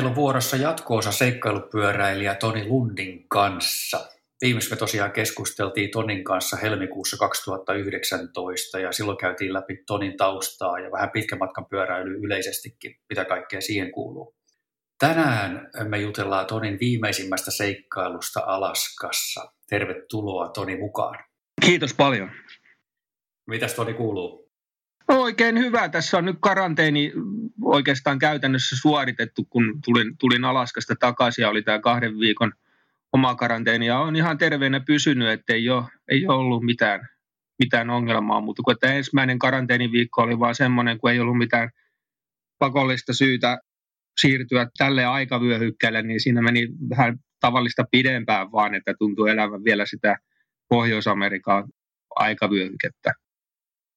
[0.00, 4.08] meillä on vuorossa jatkoosa seikkailupyöräilijä Toni Lundin kanssa.
[4.40, 10.90] Viimeksi me tosiaan keskusteltiin Tonin kanssa helmikuussa 2019 ja silloin käytiin läpi Tonin taustaa ja
[10.92, 14.34] vähän pitkän matkan pyöräily yleisestikin, mitä kaikkea siihen kuuluu.
[14.98, 19.52] Tänään me jutellaan Tonin viimeisimmästä seikkailusta Alaskassa.
[19.68, 21.24] Tervetuloa Toni mukaan.
[21.66, 22.30] Kiitos paljon.
[23.46, 24.39] Mitäs Toni kuuluu?
[25.10, 25.88] Oikein hyvä.
[25.88, 27.12] Tässä on nyt karanteeni
[27.64, 32.52] oikeastaan käytännössä suoritettu, kun tulin, tulin Alaskasta takaisin ja oli tämä kahden viikon
[33.12, 33.86] oma karanteeni.
[33.86, 37.08] Ja on ihan terveenä pysynyt, että ei ole, ei ole ollut mitään,
[37.58, 38.40] mitään ongelmaa.
[38.40, 41.70] Mutta kun tämä ensimmäinen karanteeniviikko oli vaan semmoinen, kun ei ollut mitään
[42.58, 43.58] pakollista syytä
[44.20, 50.16] siirtyä tälle aikavyöhykkeelle, niin siinä meni vähän tavallista pidempään vaan, että tuntuu elävän vielä sitä
[50.68, 51.64] Pohjois-Amerikan
[52.16, 53.12] aikavyöhykettä.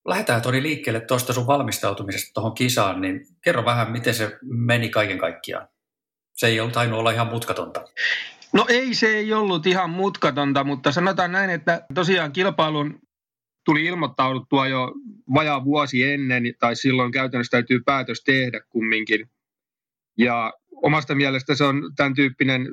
[0.07, 5.17] Lähdetään Toni liikkeelle tuosta sun valmistautumisesta tuohon kisaan, niin kerro vähän, miten se meni kaiken
[5.17, 5.67] kaikkiaan.
[6.33, 7.85] Se ei ollut tainnut olla ihan mutkatonta.
[8.53, 12.99] No ei, se ei ollut ihan mutkatonta, mutta sanotaan näin, että tosiaan kilpailun
[13.65, 14.93] tuli ilmoittauduttua jo
[15.33, 19.29] vajaa vuosi ennen, tai silloin käytännössä täytyy päätös tehdä kumminkin.
[20.17, 22.67] Ja omasta mielestä se on tämän tyyppinen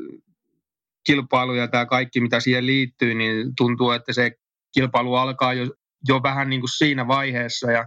[1.06, 4.30] kilpailu ja tämä kaikki, mitä siihen liittyy, niin tuntuu, että se
[4.74, 5.66] kilpailu alkaa jo,
[6.08, 7.72] jo vähän niin kuin siinä vaiheessa.
[7.72, 7.86] Ja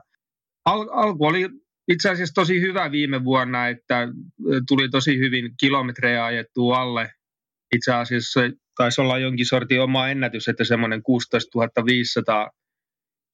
[0.66, 1.50] al- alku oli
[1.88, 4.08] itse asiassa tosi hyvä viime vuonna, että
[4.68, 7.12] tuli tosi hyvin kilometrejä ajettua alle.
[7.76, 8.40] Itse asiassa
[8.76, 12.52] taisi olla jonkin sortin oma ennätys, että semmoinen 16 500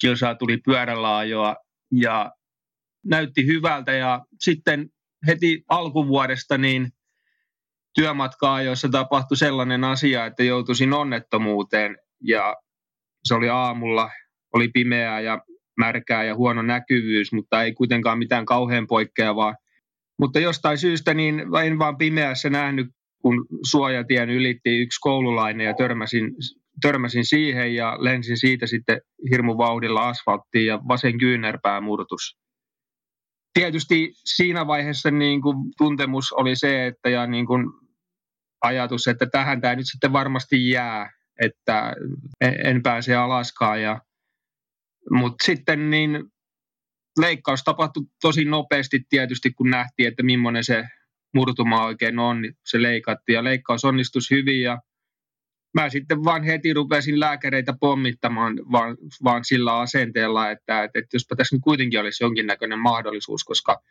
[0.02, 1.55] kilsaa tuli pyörällä ajoa
[1.91, 2.31] ja
[3.05, 3.91] näytti hyvältä.
[3.91, 4.89] Ja sitten
[5.27, 6.91] heti alkuvuodesta niin
[7.93, 12.55] työmatkaa, jossa tapahtui sellainen asia, että joutuisin onnettomuuteen ja
[13.23, 14.09] se oli aamulla,
[14.53, 15.42] oli pimeää ja
[15.78, 19.55] märkää ja huono näkyvyys, mutta ei kuitenkaan mitään kauhean poikkeavaa.
[20.20, 22.87] Mutta jostain syystä niin en vaan pimeässä nähnyt,
[23.21, 26.32] kun suojatien ylitti yksi koululainen ja törmäsin,
[26.82, 29.02] törmäsin siihen ja lensin siitä sitten
[29.32, 32.39] hirmu vauhdilla asfalttiin ja vasen kyynärpää murtus
[33.54, 37.66] tietysti siinä vaiheessa niin kuin tuntemus oli se, että ja niin kuin
[38.61, 41.11] ajatus, että tähän tämä nyt sitten varmasti jää,
[41.42, 41.93] että
[42.42, 43.81] en pääse Alaskaan.
[43.81, 44.02] Ja,
[45.11, 46.23] mutta sitten niin
[47.20, 50.87] leikkaus tapahtui tosi nopeasti tietysti, kun nähtiin, että millainen se
[51.33, 53.33] murtuma oikein on, niin se leikattiin.
[53.33, 54.77] Ja leikkaus onnistui hyvin ja
[55.73, 61.36] mä sitten vaan heti rupesin lääkäreitä pommittamaan vaan, vaan sillä asenteella, että, että, että jospa
[61.36, 63.81] tässä nyt kuitenkin olisi jonkinnäköinen mahdollisuus, koska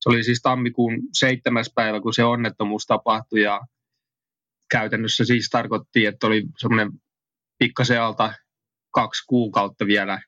[0.00, 3.60] se oli siis tammikuun seitsemäs päivä, kun se onnettomuus tapahtui ja
[4.70, 6.92] käytännössä siis tarkoitti, että oli semmoinen
[7.58, 8.34] pikkasen alta
[8.90, 10.20] kaksi kuukautta vielä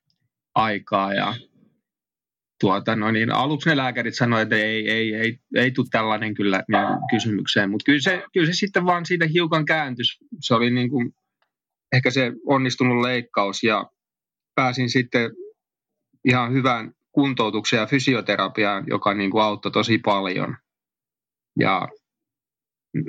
[0.57, 1.35] aikaa ja
[2.61, 6.65] tuota, no niin, aluksi ne lääkärit sanoivat, että ei, ei, ei, ei tule tällainen kyllä
[6.69, 10.19] niin kysymykseen, mutta kyllä se, kyllä se sitten vaan siitä hiukan kääntys.
[10.41, 11.13] Se oli niin kuin
[11.93, 13.91] ehkä se onnistunut leikkaus ja
[14.55, 15.31] pääsin sitten
[16.25, 20.57] ihan hyvään kuntoutukseen ja fysioterapiaan, joka niin kuin auttoi tosi paljon.
[21.59, 21.89] Ja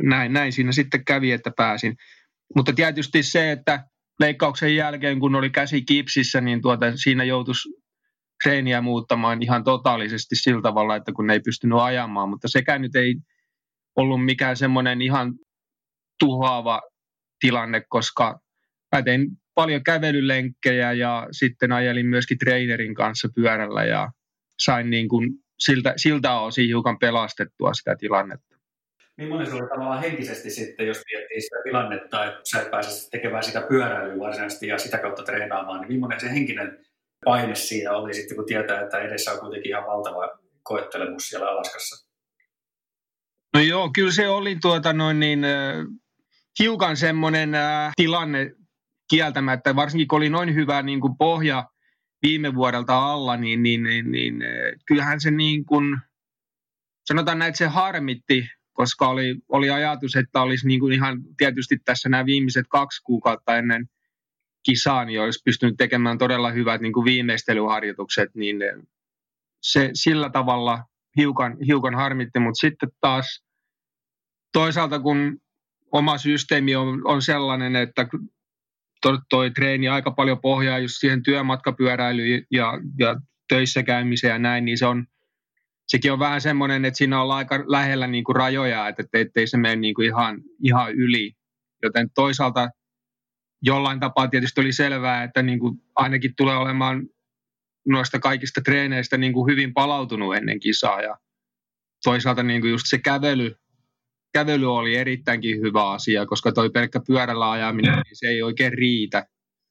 [0.03, 1.95] näin, näin siinä sitten kävi, että pääsin.
[2.55, 3.83] Mutta tietysti se, että
[4.19, 7.69] leikkauksen jälkeen, kun oli käsi kipsissä, niin tuota, siinä joutuisi
[8.43, 13.15] treeniä muuttamaan ihan totaalisesti sillä tavalla, että kun ei pystynyt ajamaan, mutta sekään nyt ei
[13.95, 15.33] ollut mikään semmoinen ihan
[16.19, 16.81] tuhoava
[17.39, 18.39] tilanne, koska
[18.95, 24.11] mä tein paljon kävelylenkkejä ja sitten ajelin myöskin trainerin kanssa pyörällä ja
[24.59, 25.29] sain niin kuin
[25.59, 28.56] siltä, siltä osin hiukan pelastettua sitä tilannetta.
[29.17, 33.43] Millainen se oli tavallaan henkisesti sitten, jos miettii sitä tilannetta, että sä et pääse tekemään
[33.43, 36.85] sitä pyöräilyä varsinaisesti ja sitä kautta treenaamaan, niin millainen se henkinen
[37.25, 42.07] paine siinä oli sitten, kun tietää, että edessä on kuitenkin ihan valtava koettelemus siellä Alaskassa?
[43.53, 45.45] No joo, kyllä se oli tuota noin niin,
[46.59, 47.49] hiukan semmoinen
[47.95, 48.51] tilanne
[49.09, 51.69] kieltämättä, varsinkin kun oli noin hyvä niin kuin pohja
[52.21, 54.49] viime vuodelta alla, niin, niin, niin, niin äh,
[54.87, 55.97] kyllähän se niin kuin,
[57.05, 61.77] sanotaan näin, että se harmitti, koska oli, oli ajatus, että olisi niin kuin ihan tietysti
[61.85, 63.89] tässä nämä viimeiset kaksi kuukautta ennen
[64.65, 68.57] kisaan, niin olisi pystynyt tekemään todella hyvät niin kuin viimeistelyharjoitukset, niin
[69.61, 70.83] se sillä tavalla
[71.17, 73.43] hiukan, hiukan harmitti, mutta sitten taas
[74.53, 75.37] toisaalta kun
[75.91, 78.07] oma systeemi on, on sellainen, että
[79.01, 83.15] toi, toi treeni aika paljon pohjaa just siihen työmatkapyöräilyyn ja, ja
[83.49, 85.07] töissä käymiseen ja näin, niin se on,
[85.87, 89.57] sekin on vähän semmoinen, että siinä ollaan aika lähellä niin kuin rajoja, että ettei se
[89.57, 91.31] mene niin kuin ihan, ihan yli.
[91.83, 92.69] Joten toisaalta
[93.61, 97.09] jollain tapaa tietysti oli selvää, että niin kuin ainakin tulee olemaan
[97.85, 101.17] noista kaikista treeneistä niin kuin hyvin palautunut ennen kisaa ja
[102.03, 103.55] toisaalta niin kuin just se kävely,
[104.33, 109.25] kävely oli erittäinkin hyvä asia, koska toi pelkkä pyörällä ajaminen, niin se ei oikein riitä.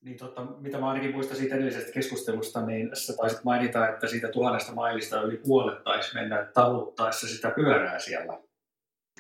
[0.06, 4.29] Niin totta, mitä mä ainakin muistan siitä edellisestä keskustelusta, niin sä taisit mainita, että siitä
[4.29, 8.38] tuhannesta mailista yli puolet taisi mennä taluttaessa sitä pyörää siellä.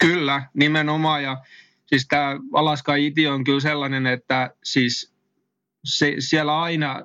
[0.00, 1.22] Kyllä, nimenomaan.
[1.22, 1.36] Ja
[1.86, 5.14] siis tämä Alaska Iti on kyllä sellainen, että siis
[5.84, 7.04] se, siellä aina,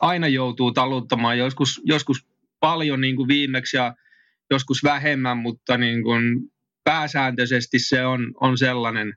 [0.00, 2.26] aina joutuu taluttamaan, joskus, joskus
[2.60, 3.94] paljon niin kuin viimeksi ja
[4.50, 6.50] joskus vähemmän, mutta niin kuin
[6.84, 9.14] pääsääntöisesti se on, on sellainen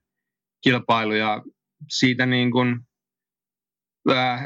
[0.63, 1.44] kilpailu ja
[1.89, 2.86] siitä, niin kuin,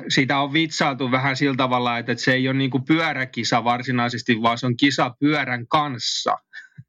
[0.09, 4.57] siitä on vitsailtu vähän sillä tavalla, että se ei ole niin kuin pyöräkisa varsinaisesti, vaan
[4.57, 6.37] se on kisa pyörän kanssa.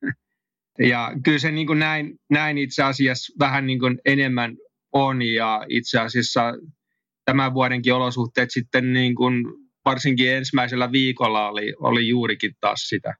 [0.92, 4.56] ja kyllä se niin kuin näin, näin itse asiassa vähän niin kuin enemmän
[4.92, 6.54] on ja itse asiassa
[7.24, 9.44] tämän vuodenkin olosuhteet sitten niin kuin
[9.84, 13.14] varsinkin ensimmäisellä viikolla oli, oli juurikin taas sitä.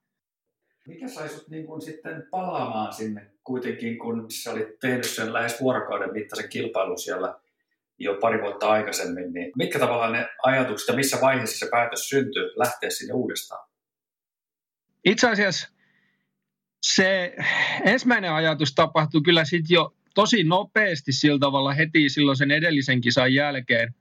[0.88, 5.60] Mikä sai sut niin kun sitten palaamaan sinne kuitenkin, kun sä olit tehnyt sen lähes
[5.60, 7.34] vuorokauden mittaisen kilpailun siellä
[7.98, 12.42] jo pari vuotta aikaisemmin, niin mitkä tavallaan ne ajatukset ja missä vaiheessa se päätös syntyi
[12.56, 13.68] lähteä sinne uudestaan?
[15.04, 15.68] Itse asiassa
[16.82, 17.34] se
[17.84, 23.34] ensimmäinen ajatus tapahtui kyllä sitten jo tosi nopeasti sillä tavalla heti silloin sen edellisen kisan
[23.34, 23.94] jälkeen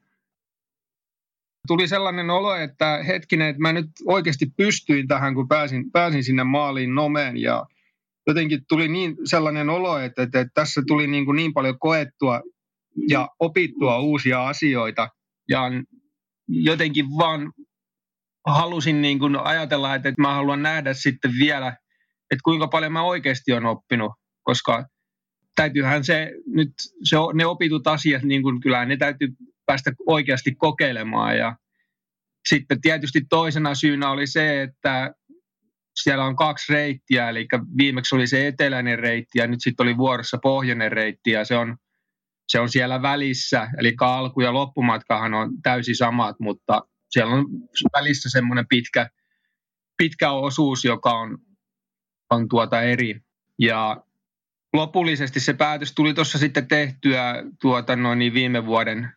[1.67, 6.43] tuli sellainen olo, että hetkinen, että mä nyt oikeasti pystyin tähän, kun pääsin, pääsin sinne
[6.43, 7.65] maaliin nomeen ja
[8.27, 12.41] jotenkin tuli niin sellainen olo, että, että, että tässä tuli niin, kuin niin paljon koettua
[13.09, 15.09] ja opittua uusia asioita
[15.49, 15.61] ja
[16.47, 17.53] jotenkin vaan
[18.47, 21.67] halusin niin kuin ajatella, että, mä haluan nähdä sitten vielä,
[22.31, 24.11] että kuinka paljon mä oikeasti olen oppinut,
[24.43, 24.85] koska
[25.55, 26.69] täytyyhän se nyt,
[27.03, 29.27] se, ne opitut asiat, niin kuin kyllä ne täytyy
[29.65, 31.37] päästä oikeasti kokeilemaan.
[31.37, 31.55] Ja
[32.49, 35.13] sitten tietysti toisena syynä oli se, että
[35.95, 37.47] siellä on kaksi reittiä, eli
[37.77, 41.77] viimeksi oli se eteläinen reitti ja nyt sitten oli vuorossa pohjoinen reitti ja se on,
[42.51, 47.45] se on siellä välissä, eli alku- ja loppumatkahan on täysin samat, mutta siellä on
[47.93, 49.09] välissä semmoinen pitkä,
[49.97, 51.37] pitkä osuus, joka on,
[52.29, 53.19] on tuota eri.
[53.59, 54.03] Ja
[54.73, 59.09] lopullisesti se päätös tuli tuossa sitten tehtyä tuota noin niin viime vuoden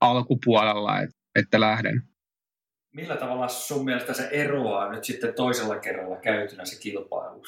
[0.00, 2.02] alkupuolella, että, että lähden.
[2.94, 7.42] Millä tavalla sun mielestä se eroaa nyt sitten toisella kerralla käytynä se kilpailu?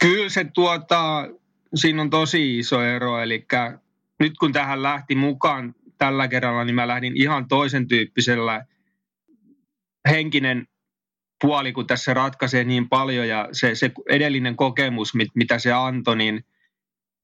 [0.00, 1.28] Kyllä se tuota,
[1.74, 3.46] siinä on tosi iso ero, eli
[4.24, 8.64] nyt kun tähän lähti mukaan tällä kerralla, niin mä lähdin ihan toisen tyyppisellä
[10.08, 10.66] henkinen
[11.40, 16.16] puoli, kun tässä ratkaisee niin paljon ja se, se edellinen kokemus, mit, mitä se antoi,
[16.16, 16.44] niin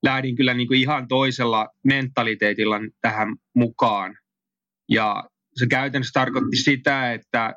[0.02, 4.18] lähdin kyllä niin kuin ihan toisella mentaliteetilla tähän mukaan.
[4.88, 5.24] Ja
[5.54, 7.54] se käytännössä tarkoitti sitä, että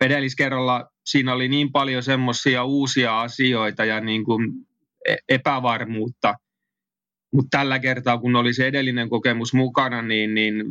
[0.00, 4.52] edelliskerralla siinä oli niin paljon semmoisia uusia asioita ja niin kuin
[5.08, 6.34] e-, epävarmuutta,
[7.32, 10.64] mutta tällä kertaa, kun oli se edellinen kokemus mukana, niin, niin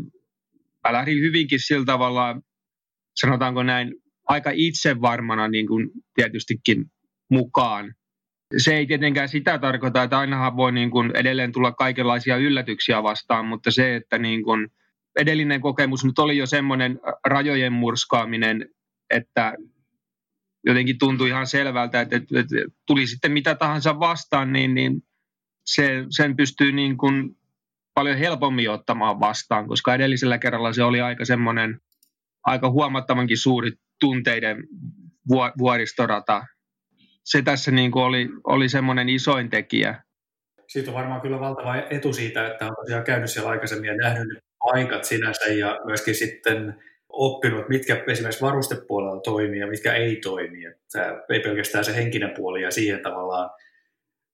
[0.87, 2.41] mä lähdin hyvinkin sillä tavalla,
[3.15, 3.95] sanotaanko näin,
[4.27, 6.85] aika itsevarmana niin kuin tietystikin
[7.31, 7.93] mukaan.
[8.57, 13.45] Se ei tietenkään sitä tarkoita, että ainahan voi niin kuin edelleen tulla kaikenlaisia yllätyksiä vastaan,
[13.45, 14.67] mutta se, että niin kuin–
[15.15, 18.69] edellinen kokemus nyt oli jo semmoinen rajojen murskaaminen,
[19.09, 19.53] että
[20.65, 22.55] jotenkin tuntui ihan selvältä, että, että, että
[22.87, 25.03] tuli sitten mitä tahansa vastaan, niin, niin
[25.65, 27.37] se, sen pystyy niin kuin
[27.93, 31.79] paljon helpommin ottamaan vastaan, koska edellisellä kerralla se oli aika semmoinen
[32.43, 34.63] aika huomattavankin suuri tunteiden
[35.57, 36.45] vuoristorata.
[37.23, 40.03] Se tässä niin kuin oli, oli semmoinen isoin tekijä.
[40.67, 44.39] Siitä on varmaan kyllä valtava etu siitä, että on tosiaan käynyt siellä aikaisemmin ja nähnyt
[44.59, 46.75] paikat sinänsä ja myöskin sitten
[47.09, 50.65] oppinut, mitkä esimerkiksi varustepuolella toimii ja mitkä ei toimi.
[50.65, 53.49] Että ei pelkästään se henkinen puoli ja siihen tavallaan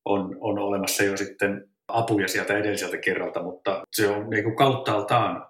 [0.06, 5.48] on, on olemassa jo sitten apuja sieltä edelliseltä kerralta, mutta se on niin kuin kauttaaltaan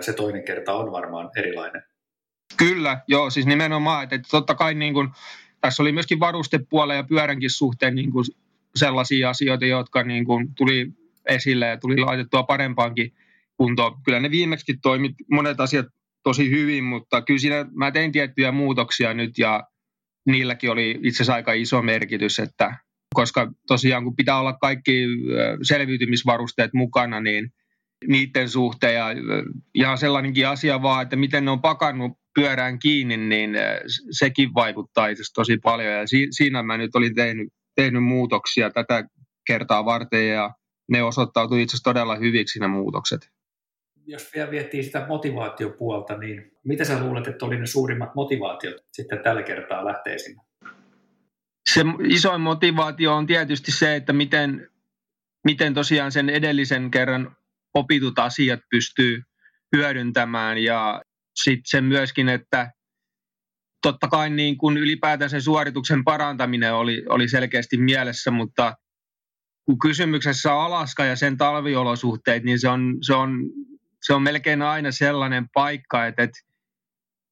[0.00, 1.82] se toinen kerta on varmaan erilainen.
[2.56, 5.08] Kyllä, joo, siis nimenomaan, että, totta kai niin kuin,
[5.60, 8.24] tässä oli myöskin varustepuolella ja pyöränkin suhteen niin kuin
[8.76, 10.92] sellaisia asioita, jotka niin kuin tuli
[11.26, 13.12] esille ja tuli laitettua parempaankin
[13.56, 13.96] kuntoon.
[14.04, 15.86] Kyllä ne viimeksi toimi monet asiat
[16.22, 19.64] tosi hyvin, mutta kyllä siinä mä tein tiettyjä muutoksia nyt ja
[20.26, 22.76] niilläkin oli itse asiassa aika iso merkitys, että
[23.14, 25.06] koska tosiaan kun pitää olla kaikki
[25.62, 27.52] selviytymisvarusteet mukana, niin
[28.06, 29.06] niiden suhteen ja
[29.74, 33.50] ihan sellainenkin asia vaan, että miten ne on pakannut pyörään kiinni, niin
[34.10, 39.04] sekin vaikuttaa itse tosi paljon ja siinä mä nyt olin tehnyt, tehnyt muutoksia tätä
[39.46, 40.50] kertaa varten ja
[40.88, 43.20] ne osoittautui itse asiassa todella hyviksi ne muutokset
[44.06, 49.22] jos vielä viettii sitä motivaatiopuolta, niin mitä sä luulet, että oli ne suurimmat motivaatiot sitten
[49.22, 50.42] tällä kertaa lähtee sinne?
[51.72, 54.68] Se isoin motivaatio on tietysti se, että miten,
[55.44, 57.36] miten tosiaan sen edellisen kerran
[57.74, 59.22] opitut asiat pystyy
[59.76, 61.02] hyödyntämään ja
[61.34, 62.72] sitten sen myöskin, että
[63.82, 68.74] totta kai niin kuin ylipäätään sen suorituksen parantaminen oli, oli selkeästi mielessä, mutta
[69.64, 73.38] kun kysymyksessä on Alaska ja sen talviolosuhteet, niin se on, se on,
[74.02, 76.38] se on melkein aina sellainen paikka, että, että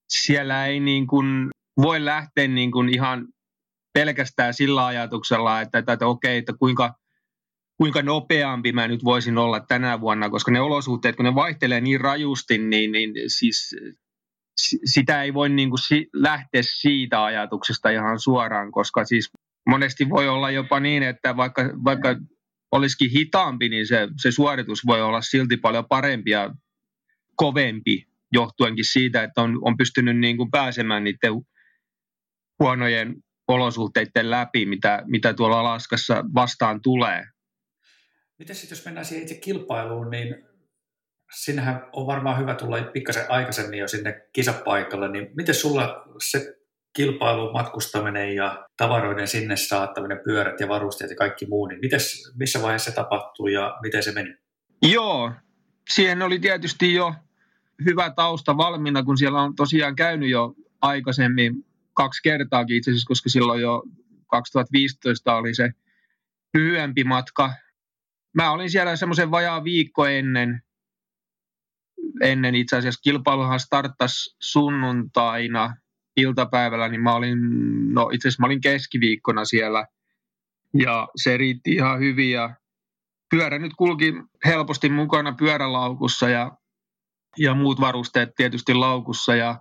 [0.08, 3.28] siellä ei niin kuin voi lähteä niin kuin ihan
[3.92, 6.94] pelkästään sillä ajatuksella, että, että, että okei, että kuinka,
[7.76, 12.00] kuinka nopeampi mä nyt voisin olla tänä vuonna, koska ne olosuhteet, kun ne vaihtelee niin
[12.00, 13.76] rajusti, niin, niin siis
[14.84, 19.30] sitä ei voi niin kuin si- lähteä siitä ajatuksesta ihan suoraan, koska siis
[19.68, 22.16] monesti voi olla jopa niin, että vaikka, vaikka
[22.72, 26.54] olisikin hitaampi, niin se, se suoritus voi olla silti paljon parempi ja
[27.36, 31.32] kovempi johtuenkin siitä, että on, on pystynyt niin kuin pääsemään niiden
[32.58, 33.16] huonojen
[33.48, 37.24] olosuhteiden läpi, mitä, mitä tuolla Alaskassa vastaan tulee.
[38.38, 40.44] Miten sitten, jos mennään siihen itse kilpailuun, niin
[41.34, 46.56] sinnehän on varmaan hyvä tulla pikkasen aikaisemmin jo sinne kisapaikalle, niin miten sulla se
[46.96, 52.62] kilpailu, matkustaminen ja tavaroiden sinne saattaminen, pyörät ja varusteet ja kaikki muu, niin mites, missä
[52.62, 54.36] vaiheessa se tapahtui ja miten se meni?
[54.82, 55.32] Joo,
[55.90, 57.14] siihen oli tietysti jo
[57.84, 63.28] hyvä tausta valmiina, kun siellä on tosiaan käynyt jo aikaisemmin kaksi kertaakin itse asiassa, koska
[63.28, 63.82] silloin jo
[64.26, 65.70] 2015 oli se
[66.54, 67.54] lyhyempi matka.
[68.34, 70.62] Mä olin siellä semmoisen vajaa viikko ennen,
[72.22, 75.76] ennen itse asiassa kilpailuhan starttasi sunnuntaina
[76.16, 77.38] iltapäivällä, niin mä olin,
[77.94, 79.86] no itse asiassa mä olin keskiviikkona siellä
[80.74, 82.56] ja se riitti ihan hyvin ja
[83.30, 86.52] pyörä nyt kulki helposti mukana pyörälaukussa ja,
[87.38, 89.60] ja muut varusteet tietysti laukussa ja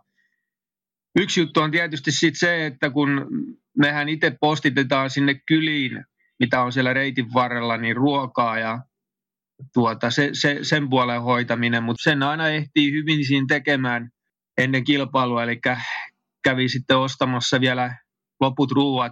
[1.15, 3.27] Yksi juttu on tietysti sit se, että kun
[3.77, 6.05] mehän itse postitetaan sinne kyliin,
[6.39, 8.79] mitä on siellä reitin varrella, niin ruokaa ja
[9.73, 14.09] tuota, se, se, sen puolen hoitaminen, mutta sen aina ehtii hyvin siinä tekemään
[14.57, 15.59] ennen kilpailua, eli
[16.43, 17.95] kävi sitten ostamassa vielä
[18.39, 19.11] loput ruuat,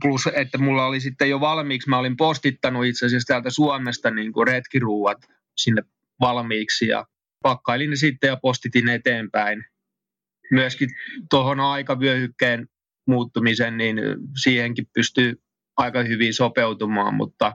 [0.00, 4.32] plus että mulla oli sitten jo valmiiksi, mä olin postittanut itse asiassa täältä Suomesta niin
[4.32, 5.18] kuin retkiruuat
[5.56, 5.82] sinne
[6.20, 7.06] valmiiksi ja
[7.42, 9.64] pakkailin ne sitten ja postitin eteenpäin
[10.50, 10.88] myöskin
[11.30, 12.68] tuohon aikavyöhykkeen
[13.06, 13.98] muuttumisen, niin
[14.42, 15.42] siihenkin pystyy
[15.76, 17.52] aika hyvin sopeutumaan, mutta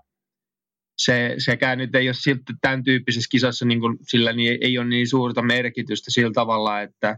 [0.97, 4.87] se, sekään nyt ei ole siltä tämän tyyppisessä kisassa, niin kuin, sillä niin ei ole
[4.87, 7.17] niin suurta merkitystä sillä tavalla, että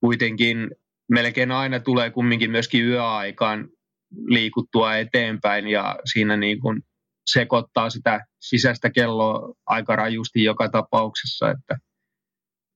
[0.00, 0.70] kuitenkin
[1.10, 3.68] melkein aina tulee kumminkin myöskin yöaikaan
[4.26, 6.82] liikuttua eteenpäin ja siinä niin kuin
[7.26, 11.78] sekoittaa sitä sisäistä kelloa aika rajusti joka tapauksessa, että–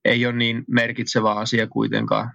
[0.05, 2.31] ei ole niin merkitsevä asia kuitenkaan.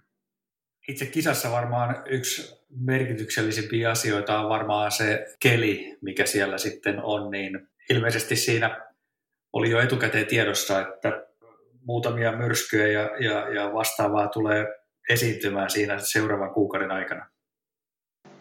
[0.88, 7.68] Itse kisassa varmaan yksi merkityksellisimpiä asioita on varmaan se keli, mikä siellä sitten on, niin
[7.90, 8.82] ilmeisesti siinä
[9.54, 11.26] oli jo etukäteen tiedossa, että
[11.86, 14.68] muutamia myrskyjä ja, ja, ja vastaavaa tulee
[15.10, 17.30] esiintymään siinä seuraavan kuukauden aikana.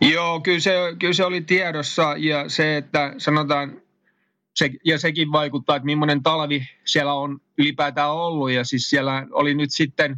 [0.01, 3.83] Joo, kyllä se, kyllä se oli tiedossa ja se, että sanotaan
[4.57, 8.51] se, ja sekin vaikuttaa, että millainen talvi siellä on ylipäätään ollut.
[8.51, 10.17] Ja siis siellä oli nyt sitten,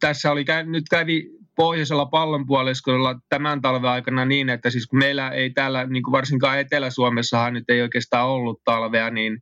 [0.00, 5.50] tässä oli, nyt kävi pohjoisella pallonpuoliskolla tämän talven aikana niin, että siis kun meillä ei
[5.50, 9.38] täällä, niin kuin varsinkaan Etelä-Suomessahan nyt ei oikeastaan ollut talvea, niin,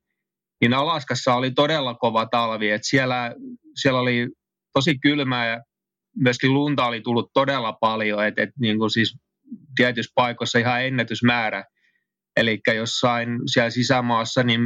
[0.60, 2.70] niin Alaskassa oli todella kova talvi.
[2.70, 3.34] Että siellä,
[3.76, 4.28] siellä oli
[4.74, 5.60] tosi kylmää ja
[6.16, 9.18] myöskin lunta oli tullut todella paljon, että, että niin kuin siis
[9.76, 11.64] tietyissä paikoissa ihan ennätysmäärä
[12.36, 14.60] Eli jossain siellä sisämaassa, niin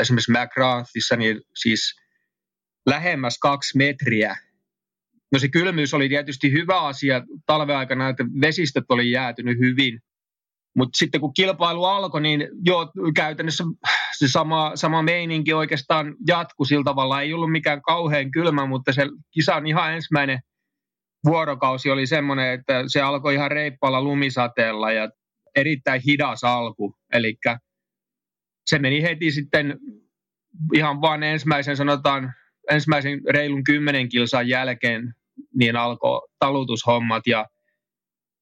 [0.00, 1.94] esimerkiksi McGrathissa, niin siis
[2.86, 4.36] lähemmäs kaksi metriä.
[5.32, 10.00] No se kylmyys oli tietysti hyvä asia talveaikana, että vesistöt oli jäätynyt hyvin.
[10.76, 13.64] Mutta sitten kun kilpailu alkoi, niin jo käytännössä
[14.18, 17.22] se sama, sama meininki oikeastaan jatkui sillä tavalla.
[17.22, 20.38] Ei ollut mikään kauhean kylmä, mutta se kisan ihan ensimmäinen
[21.24, 25.10] vuorokausi oli semmoinen, että se alkoi ihan reippaalla lumisateella ja
[25.56, 27.38] erittäin hidas alku, eli
[28.66, 29.78] se meni heti sitten
[30.74, 32.34] ihan vain ensimmäisen sanotaan
[32.70, 35.14] ensimmäisen reilun kymmenen kilsan jälkeen
[35.54, 37.26] niin alkoi talutushommat.
[37.26, 37.46] Ja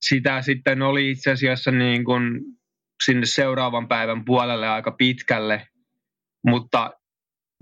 [0.00, 2.40] sitä sitten oli itse asiassa niin kuin
[3.04, 5.68] sinne seuraavan päivän puolelle aika pitkälle,
[6.47, 6.90] mutta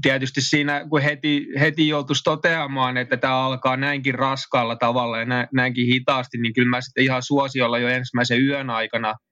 [0.02, 5.86] tietysti siinä, kun heti, heti joutuisi toteamaan, että tämä alkaa näinkin raskaalla tavalla ja näinkin
[5.86, 9.14] hitaasti, niin kyllä mä sitten ihan suosiolla jo ensimmäisen yön aikana–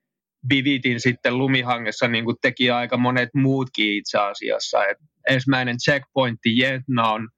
[0.49, 4.87] Bivitin sitten lumihangessa niin kuin teki aika monet muutkin itse asiassa.
[4.87, 7.29] Et ensimmäinen checkpointti Jetna on,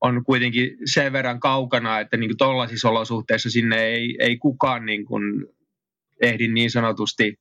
[0.00, 5.46] on kuitenkin sen verran kaukana, että niin tuollaisissa olosuhteissa sinne ei, ei kukaan niin kuin
[6.22, 7.34] ehdi niin sanotusti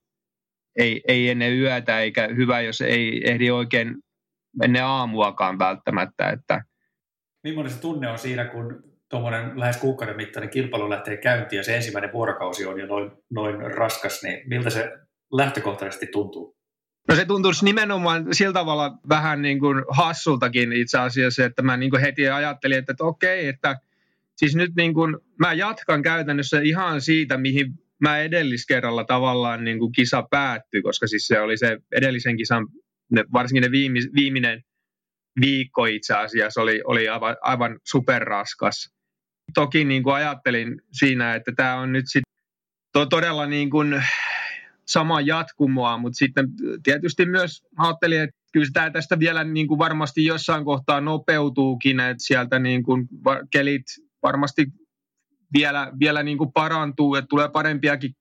[0.77, 3.96] ei, ei ennen yötä, eikä hyvä, jos ei ehdi oikein
[4.63, 6.29] ennen aamuakaan välttämättä.
[6.29, 6.63] Että...
[7.44, 11.76] Millainen se tunne on siinä, kun tuommoinen lähes kuukauden mittainen kilpailu lähtee käyntiin ja se
[11.76, 14.92] ensimmäinen vuorokausi on jo noin, noin raskas, niin miltä se
[15.34, 16.58] lähtökohtaisesti tuntuu?
[17.08, 21.90] No se tuntuisi nimenomaan sillä tavalla vähän niin kuin hassultakin itse asiassa, että mä niin
[21.90, 23.76] kuin heti ajattelin, että, että okei, että
[24.38, 29.92] siis nyt niin kuin, mä jatkan käytännössä ihan siitä, mihin mä edelliskerralla tavallaan niin kuin
[29.92, 32.68] kisa päättyi, koska siis se oli se edellisen kisan,
[33.12, 34.64] ne, varsinkin ne viime, viimeinen
[35.42, 38.97] viikko itse asiassa oli, oli aivan, aivan superraskas.
[39.54, 42.34] Toki niin kuin ajattelin siinä, että tämä on nyt sitten
[42.94, 44.04] to, todella niin kuin
[44.86, 46.48] sama jatkumoa, mutta sitten
[46.84, 52.24] tietysti myös ajattelin, että kyllä tämä tästä vielä niin kuin varmasti jossain kohtaa nopeutuukin, että
[52.24, 53.08] sieltä niin kuin
[53.51, 53.86] kelit
[54.24, 54.66] varmasti
[55.54, 58.16] vielä, vielä niin kuin parantuu, että tulee parempiakin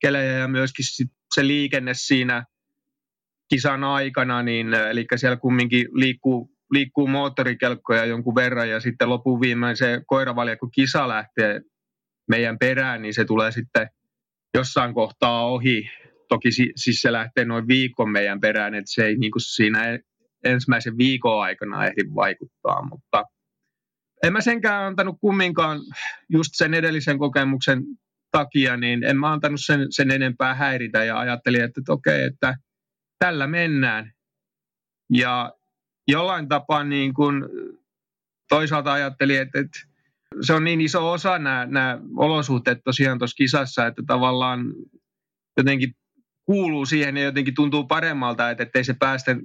[0.00, 2.44] kelejä ja myöskin sit se liikenne siinä
[3.48, 9.76] kisan aikana, niin, eli siellä kumminkin liikkuu, liikkuu moottorikelkkoja jonkun verran ja sitten lopun viimein
[9.76, 11.60] se koiravalja, kun kisa lähtee
[12.28, 13.88] meidän perään, niin se tulee sitten
[14.54, 15.90] jossain kohtaa ohi.
[16.28, 19.98] Toki siis se lähtee noin viikon meidän perään, että se ei niin kuin siinä
[20.44, 23.24] ensimmäisen viikon aikana ehdi vaikuttaa, mutta–
[24.22, 25.80] en mä senkään antanut kumminkaan
[26.28, 27.82] just sen edellisen kokemuksen
[28.30, 32.54] takia, niin en mä antanut sen, sen enempää häiritä ja ajattelin, että, että okei, että
[33.18, 34.12] tällä mennään.
[35.12, 35.52] Ja
[36.08, 37.44] jollain tapaa niin kuin
[38.48, 39.78] toisaalta ajattelin, että, että
[40.40, 44.74] se on niin iso osa nämä, nämä olosuhteet tosiaan tuossa kisassa, että tavallaan
[45.56, 45.94] jotenkin
[46.44, 49.36] kuuluu siihen ja jotenkin tuntuu paremmalta, että ettei se päästä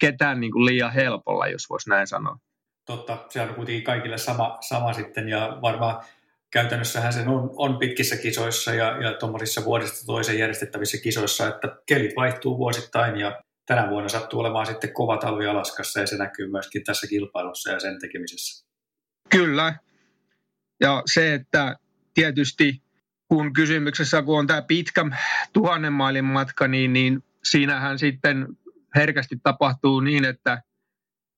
[0.00, 2.38] ketään niin kuin liian helpolla, jos voisi näin sanoa.
[2.86, 6.04] Totta, se on kuitenkin kaikille sama, sama sitten ja varmaan
[6.52, 12.16] käytännössähän se on, on pitkissä kisoissa ja, ja tuommoisissa vuodesta toiseen järjestettävissä kisoissa, että kelit
[12.16, 13.42] vaihtuu vuosittain ja
[13.74, 17.80] tänä vuonna sattuu olemaan sitten kova talvi Alaskassa ja se näkyy myöskin tässä kilpailussa ja
[17.80, 18.66] sen tekemisessä.
[19.30, 19.74] Kyllä.
[20.80, 21.76] Ja se, että
[22.14, 22.82] tietysti
[23.28, 25.04] kun kysymyksessä kun on tämä pitkä
[25.52, 28.46] tuhannen mailin matka, niin, niin siinähän sitten
[28.96, 30.62] herkästi tapahtuu niin, että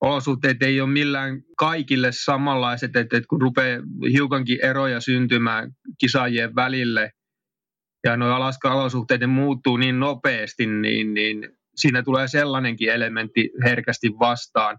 [0.01, 7.11] olosuhteet ei ole millään kaikille samanlaiset, että, että kun rupeaa hiukankin eroja syntymään kisaajien välille
[8.05, 14.79] ja nuo Alaska-olosuhteet muuttuu niin nopeasti, niin, niin siinä tulee sellainenkin elementti herkästi vastaan.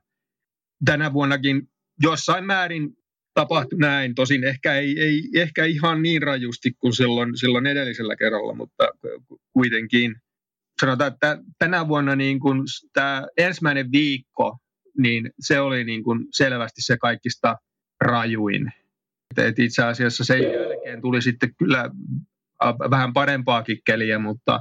[0.86, 1.70] Tänä vuonnakin
[2.02, 2.90] jossain määrin
[3.34, 8.54] tapahtui näin, tosin ehkä ei, ei ehkä ihan niin rajusti kuin silloin, silloin edellisellä kerralla,
[8.54, 8.90] mutta
[9.54, 10.16] kuitenkin.
[10.82, 12.62] Sanotaan, että tänä vuonna niin kuin
[12.94, 14.58] tämä ensimmäinen viikko
[14.98, 17.56] niin se oli niin kuin selvästi se kaikista
[18.02, 18.72] rajuin.
[19.38, 21.90] Et itse asiassa sen jälkeen tuli sitten kyllä
[22.90, 24.60] vähän parempaakin keliä, mutta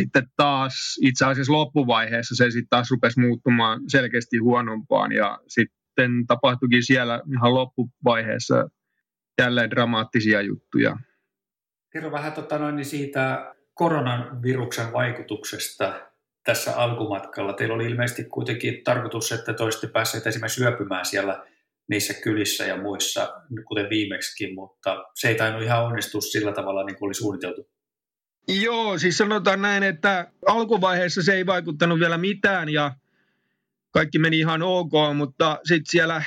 [0.00, 6.82] sitten taas itse asiassa loppuvaiheessa se sitten taas rupesi muuttumaan selkeästi huonompaan ja sitten tapahtuikin
[6.82, 8.68] siellä ihan loppuvaiheessa
[9.40, 10.96] jälleen dramaattisia juttuja.
[11.92, 16.00] Kerro vähän tota noin, niin siitä koronaviruksen vaikutuksesta
[16.44, 17.52] tässä alkumatkalla.
[17.52, 21.46] Teillä oli ilmeisesti kuitenkin tarkoitus, että te olisitte päässeet esimerkiksi syöpymään siellä
[21.88, 26.98] niissä kylissä ja muissa, kuten viimeksikin, mutta se ei tainnut ihan onnistua sillä tavalla niin
[26.98, 27.75] kuin oli suunniteltu.
[28.48, 32.96] Joo, siis sanotaan näin, että alkuvaiheessa se ei vaikuttanut vielä mitään ja
[33.90, 36.22] kaikki meni ihan ok, mutta sitten siellä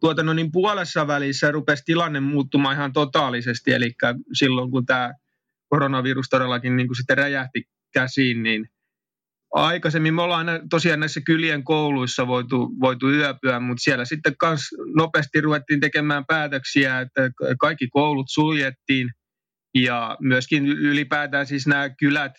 [0.00, 3.92] tuota, no niin puolessa välissä rupesi tilanne muuttumaan ihan totaalisesti, eli
[4.32, 5.12] silloin kun tämä
[5.68, 8.68] koronavirus todellakin niin kuin sitten räjähti käsiin, niin
[9.52, 14.62] aikaisemmin me ollaan tosiaan näissä kylien kouluissa voitu, voitu yöpyä, mutta siellä sitten kans
[14.96, 19.10] nopeasti ruvettiin tekemään päätöksiä, että kaikki koulut suljettiin
[19.74, 22.32] ja myöskin ylipäätään siis nämä kylät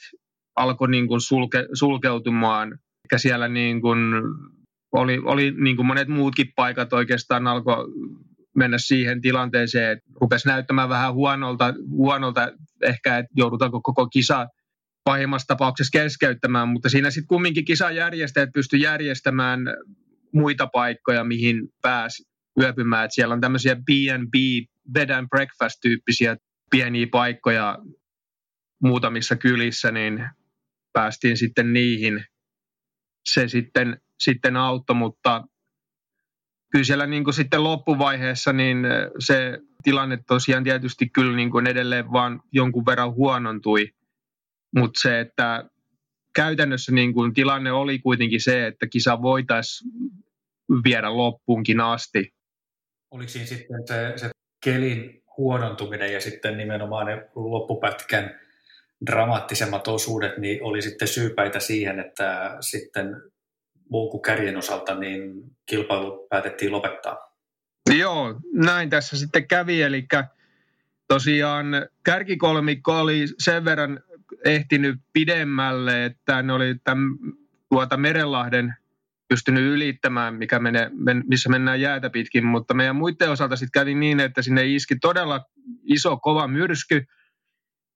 [0.55, 2.67] alkoi niin kuin sulke, sulkeutumaan.
[3.11, 3.99] Eli siellä niin kuin
[4.91, 7.85] oli, oli niin kuin monet muutkin paikat oikeastaan alkoi
[8.55, 12.51] mennä siihen tilanteeseen, että rupesi näyttämään vähän huonolta, huonolta
[12.83, 14.47] ehkä, että joudutaanko koko kisa
[15.03, 19.59] pahimmassa tapauksessa keskeyttämään, mutta siinä sitten kumminkin kisajärjestäjät pysty järjestämään
[20.33, 22.23] muita paikkoja, mihin pääsi
[22.61, 23.05] yöpymään.
[23.05, 24.33] Et siellä on tämmöisiä B&B,
[24.91, 26.37] bed and breakfast-tyyppisiä
[26.73, 27.77] pieniä paikkoja
[28.83, 30.25] muutamissa kylissä, niin
[30.93, 32.25] päästiin sitten niihin.
[33.29, 35.43] Se sitten, sitten auttoi, mutta
[36.71, 38.77] kyllä siellä niin kuin sitten loppuvaiheessa niin
[39.19, 43.89] se tilanne tosiaan tietysti kyllä niin kuin edelleen vaan jonkun verran huonontui–
[44.75, 45.69] mutta se, että
[46.35, 49.91] käytännössä niin kuin tilanne oli kuitenkin se, että kisa voitaisiin
[50.83, 52.33] viedä loppuunkin asti.
[53.11, 54.29] Oliko siinä sitten se, se
[54.63, 58.39] kelin huonontuminen ja sitten nimenomaan ne loppupätkän
[59.05, 63.21] dramaattisemmat osuudet niin oli sitten syypäitä siihen, että sitten
[63.89, 65.33] muun kuin kärjen osalta niin
[65.65, 67.33] kilpailu päätettiin lopettaa.
[67.97, 70.07] Joo, näin tässä sitten kävi, eli
[71.07, 71.67] tosiaan
[72.03, 73.99] kärkikolmikko oli sen verran
[74.45, 77.09] ehtinyt pidemmälle, että ne oli tämän,
[77.69, 78.73] tuota Merenlahden
[79.33, 80.91] pystynyt ylittämään, mikä mene,
[81.27, 85.45] missä mennään jäätä pitkin, mutta meidän muiden osalta sitten kävi niin, että sinne iski todella
[85.83, 87.05] iso, kova myrsky,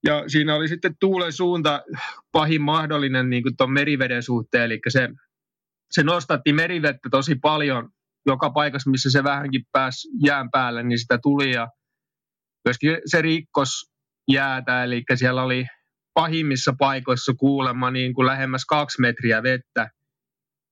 [0.05, 1.81] ja siinä oli sitten tuulen suunta
[2.31, 5.09] pahin mahdollinen niin tuon meriveden suhteen, eli se,
[5.91, 7.89] se nostatti merivettä tosi paljon.
[8.25, 11.67] Joka paikassa, missä se vähänkin pääsi jään päälle, niin sitä tuli, ja
[12.65, 13.69] myöskin se rikkos
[14.31, 15.65] jäätä, eli siellä oli
[16.13, 19.89] pahimmissa paikoissa kuulemma niin kuin lähemmäs kaksi metriä vettä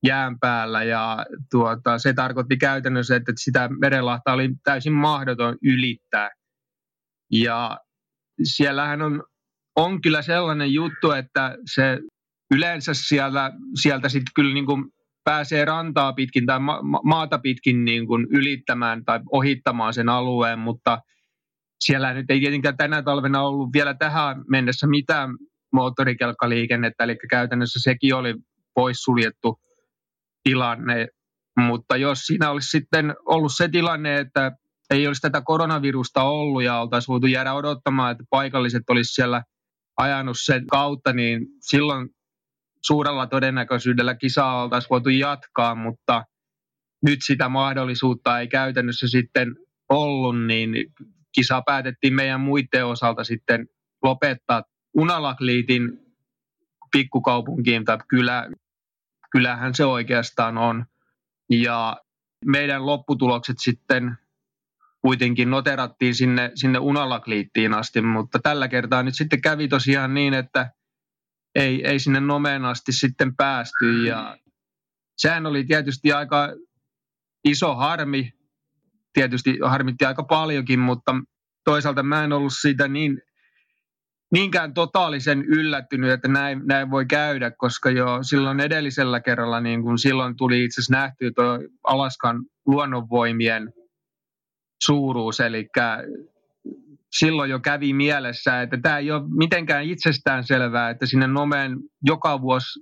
[0.03, 6.29] jään päällä ja tuota, se tarkoitti käytännössä, että sitä merenlahta oli täysin mahdoton ylittää.
[7.31, 7.79] Ja
[8.43, 9.23] siellähän on,
[9.75, 11.99] on kyllä sellainen juttu, että se
[12.53, 14.85] yleensä siellä, sieltä sitten kyllä niin kuin
[15.23, 21.01] pääsee rantaa pitkin tai ma- maata pitkin niin kuin ylittämään tai ohittamaan sen alueen, mutta
[21.79, 25.29] siellä nyt ei tietenkään tänä talvena ollut vielä tähän mennessä mitään
[25.73, 28.35] moottorikelkkaliikennettä, eli käytännössä sekin oli
[28.73, 29.59] poissuljettu
[30.45, 31.07] tilanne.
[31.59, 34.51] Mutta jos siinä olisi sitten ollut se tilanne, että
[34.89, 39.43] ei olisi tätä koronavirusta ollut ja oltaisiin voitu jäädä odottamaan, että paikalliset olisi siellä
[39.97, 42.09] ajanut sen kautta, niin silloin
[42.85, 46.23] suurella todennäköisyydellä kisaa oltaisiin voitu jatkaa, mutta
[47.05, 49.55] nyt sitä mahdollisuutta ei käytännössä sitten
[49.89, 50.75] ollut, niin
[51.35, 53.67] kisa päätettiin meidän muiden osalta sitten
[54.03, 54.63] lopettaa
[54.97, 55.99] Unalakliitin
[56.91, 58.49] pikkukaupunkiin tai kylä,
[59.35, 60.85] kylähän se oikeastaan on.
[61.49, 61.97] Ja
[62.45, 64.17] meidän lopputulokset sitten
[65.01, 70.71] kuitenkin noterattiin sinne, sinne Unalakliittiin asti, mutta tällä kertaa nyt sitten kävi tosiaan niin, että
[71.55, 74.37] ei, ei sinne nomeen asti sitten päästy ja
[75.17, 76.49] sehän oli tietysti aika
[77.43, 78.33] iso harmi,
[79.13, 81.15] tietysti harmitti aika paljonkin, mutta
[81.63, 83.21] toisaalta mä en ollut siitä niin
[84.31, 89.99] niinkään totaalisen yllättynyt, että näin, näin voi käydä, koska jo silloin edellisellä kerralla, niin kun
[89.99, 93.73] silloin tuli itse asiassa nähty tuo Alaskan luonnonvoimien
[94.83, 95.67] suuruus, eli
[97.11, 102.41] silloin jo kävi mielessä, että tämä ei ole mitenkään itsestään selvää, että sinne Nomeen joka
[102.41, 102.79] vuosi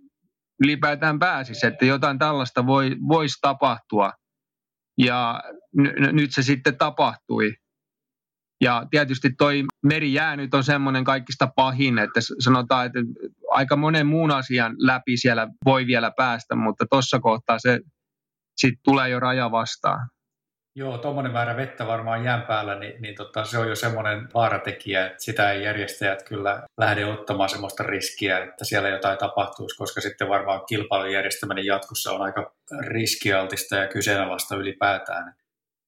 [0.64, 4.12] ylipäätään pääsisi, että jotain tällaista voi, voisi tapahtua.
[4.98, 5.44] Ja
[5.78, 7.54] n- nyt se sitten tapahtui.
[8.64, 13.00] Ja tietysti toi merijää nyt on semmoinen kaikista pahin, että sanotaan, että
[13.52, 17.80] aika monen muun asian läpi siellä voi vielä päästä, mutta tuossa kohtaa se
[18.58, 20.10] sitten tulee jo raja vastaan.
[20.76, 25.06] Joo, tuommoinen määrä vettä varmaan jään päällä, niin, niin tota, se on jo semmoinen vaaratekijä,
[25.06, 30.30] että sitä ei järjestäjät kyllä lähde ottamaan semmoista riskiä, että siellä jotain tapahtuisi, koska sitten
[30.30, 35.36] varmaan kilpailun järjestäminen jatkossa on aika riskialtista ja kyseenalaista ylipäätään.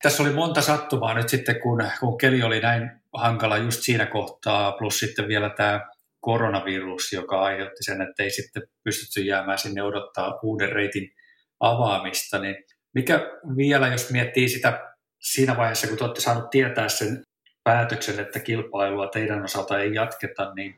[0.05, 4.71] Tässä oli monta sattumaa nyt sitten, kun, kun keli oli näin hankala just siinä kohtaa,
[4.71, 5.87] plus sitten vielä tämä
[6.19, 11.11] koronavirus, joka aiheutti sen, että ei sitten pystytty jäämään sinne odottaa uuden reitin
[11.59, 12.55] avaamista, niin
[12.93, 13.19] mikä
[13.57, 17.23] vielä, jos miettii sitä siinä vaiheessa, kun te olette saaneet tietää sen
[17.63, 20.75] päätöksen, että kilpailua teidän osalta ei jatketa, niin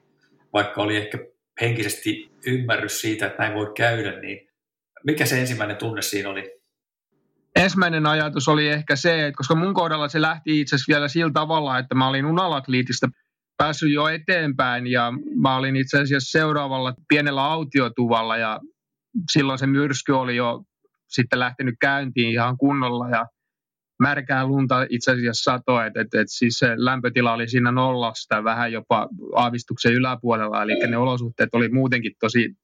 [0.53, 1.17] vaikka oli ehkä
[1.61, 4.49] henkisesti ymmärrys siitä, että näin voi käydä, niin
[5.03, 6.56] mikä se ensimmäinen tunne siinä oli?
[7.57, 11.31] Ensimmäinen ajatus oli ehkä se, että koska mun kohdalla se lähti itse asiassa vielä sillä
[11.33, 13.07] tavalla, että mä olin Unalakliitista
[13.57, 18.59] päässyt jo eteenpäin ja mä olin itse asiassa seuraavalla pienellä autiotuvalla ja
[19.31, 20.63] silloin se myrsky oli jo
[21.07, 23.25] sitten lähtenyt käyntiin ihan kunnolla ja
[23.99, 28.71] märkää lunta itse asiassa satoi, että, että, että siis se lämpötila oli siinä nollasta vähän
[28.71, 32.55] jopa aavistuksen yläpuolella, eli ne olosuhteet oli muutenkin tosi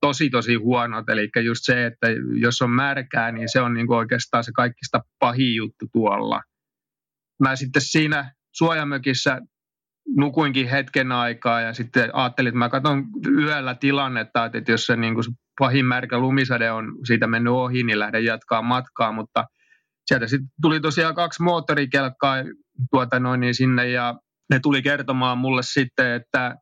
[0.00, 1.08] tosi tosi huonot.
[1.08, 2.06] Eli just se, että
[2.40, 6.42] jos on märkää, niin se on niin kuin oikeastaan se kaikista pahin juttu tuolla.
[7.40, 9.40] Mä sitten siinä suojamökissä
[10.16, 13.04] nukuinkin hetken aikaa ja sitten ajattelin, että mä katson
[13.38, 15.24] yöllä tilannetta, että jos se, niin kuin
[15.58, 19.44] pahin märkä lumisade on siitä mennyt ohi, niin lähden jatkaa matkaa, mutta
[20.06, 22.36] sieltä sitten tuli tosiaan kaksi moottorikelkkaa
[22.90, 24.14] tuota noin, niin sinne ja
[24.50, 26.56] ne tuli kertomaan mulle sitten, että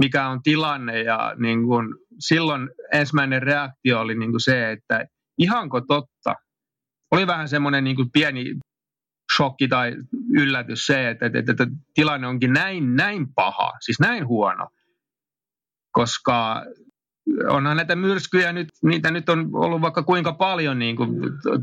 [0.00, 1.02] mikä on tilanne.
[1.02, 5.04] Ja niin kuin, silloin ensimmäinen reaktio oli niin kuin se, että
[5.38, 6.34] ihanko totta.
[7.10, 8.44] Oli vähän semmoinen niin pieni
[9.36, 9.96] shokki tai
[10.32, 14.68] yllätys se, että, että, että, että tilanne onkin näin, näin paha, siis näin huono,
[15.92, 16.64] koska
[17.48, 21.10] onhan näitä myrskyjä nyt, niitä nyt on ollut vaikka kuinka paljon niin kuin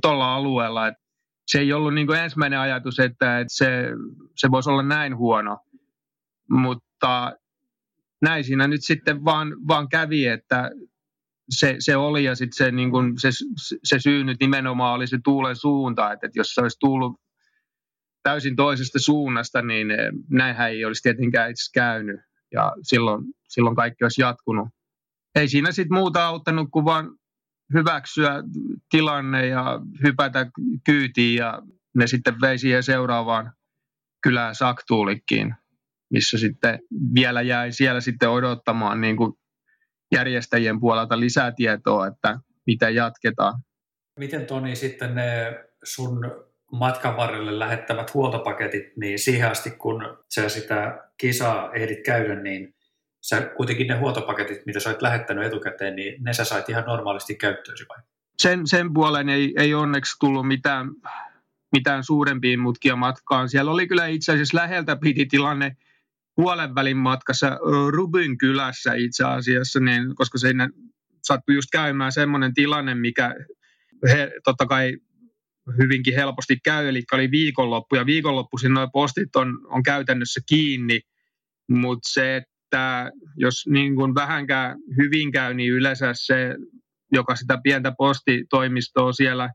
[0.01, 1.03] tuolla alueella, että
[1.47, 3.89] se ei ollut niin kuin ensimmäinen ajatus, että, että se,
[4.35, 5.57] se voisi olla näin huono,
[6.49, 7.33] mutta
[8.21, 10.71] näin siinä nyt sitten vaan, vaan kävi, että
[11.49, 13.29] se, se oli ja sitten se, niin kun, se,
[13.83, 17.21] se syy nyt nimenomaan oli se tuulen suunta, että, että jos se olisi tullut
[18.23, 22.19] täysin toisesta suunnasta, niin eh, näinhän ei olisi tietenkään itse käynyt
[22.53, 24.69] ja silloin, silloin kaikki olisi jatkunut.
[25.35, 27.09] Ei siinä sitten muuta auttanut kuin vaan
[27.73, 28.43] hyväksyä
[28.89, 30.51] tilanne ja hypätä
[30.85, 31.61] kyytiin ja
[31.95, 33.53] ne sitten vei siihen seuraavaan
[34.23, 35.55] kylään Saktuulikkiin,
[36.09, 36.79] missä sitten
[37.15, 39.33] vielä jäi siellä sitten odottamaan niin kuin
[40.11, 43.61] järjestäjien puolelta lisätietoa, että miten jatketaan.
[44.19, 46.31] Miten Toni sitten ne sun
[46.71, 52.75] matkan varrelle lähettävät huoltopaketit, niin siihen asti kun sä sitä kisaa ehdit käydä, niin
[53.21, 57.35] sä kuitenkin ne huoltopaketit, mitä sä olet lähettänyt etukäteen, niin ne sä sait ihan normaalisti
[57.35, 57.97] käyttöösi vai?
[58.39, 60.87] Sen, sen puolen ei, ei onneksi tullut mitään,
[61.71, 63.49] mitään suurempia mutkia matkaan.
[63.49, 65.75] Siellä oli kyllä itse asiassa läheltä piti tilanne
[66.37, 70.69] puolen välin matkassa Rubyn kylässä itse asiassa, niin, koska siinä
[71.23, 73.35] sattui just käymään semmoinen tilanne, mikä
[74.09, 74.97] he, totta kai
[75.77, 80.99] hyvinkin helposti käy, eli oli viikonloppu, ja viikonloppuisin nuo postit on, on käytännössä kiinni,
[81.69, 86.55] mutta se, että jos niin kuin vähänkään hyvin käy, niin yleensä se,
[87.11, 89.49] joka sitä pientä postitoimistoa siellä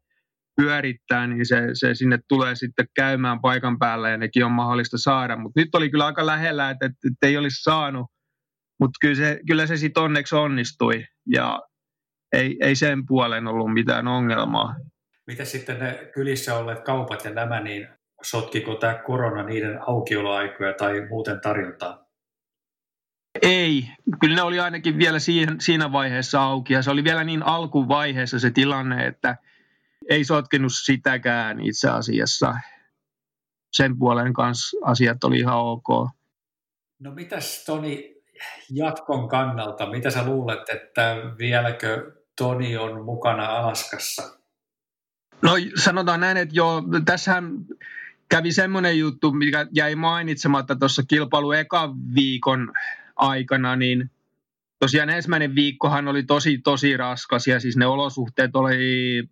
[0.57, 5.37] pyörittää, niin se, se sinne tulee sitten käymään paikan päällä ja nekin on mahdollista saada.
[5.37, 8.07] Mutta nyt oli kyllä aika lähellä, että, että, että ei olisi saanut,
[8.81, 11.61] mutta kyllä se, kyllä se sitten onneksi onnistui ja
[12.33, 14.75] ei, ei sen puolen ollut mitään ongelmaa.
[15.27, 17.89] Miten sitten ne kylissä olleet kaupat ja nämä, niin
[18.23, 22.03] sotkiko tämä korona niiden aukioloaikoja tai muuten tarjontaa?
[23.43, 23.89] Ei,
[24.21, 28.39] kyllä ne oli ainakin vielä siinä, siinä vaiheessa auki ja se oli vielä niin alkuvaiheessa
[28.39, 29.37] se tilanne, että
[30.09, 32.55] ei sotkenut sitäkään itse asiassa.
[33.73, 35.89] Sen puolen kanssa asiat oli ihan ok.
[36.99, 38.23] No mitäs Toni
[38.71, 44.39] jatkon kannalta, mitä sä luulet, että vieläkö Toni on mukana Alaskassa?
[45.43, 47.53] No sanotaan näin, että joo, tässähän
[48.29, 52.73] kävi semmoinen juttu, mikä jäi mainitsematta tuossa kilpailu eka viikon
[53.17, 54.11] aikana, niin
[54.79, 59.29] tosiaan ensimmäinen viikkohan oli tosi, tosi raskas ja siis ne olosuhteet oli,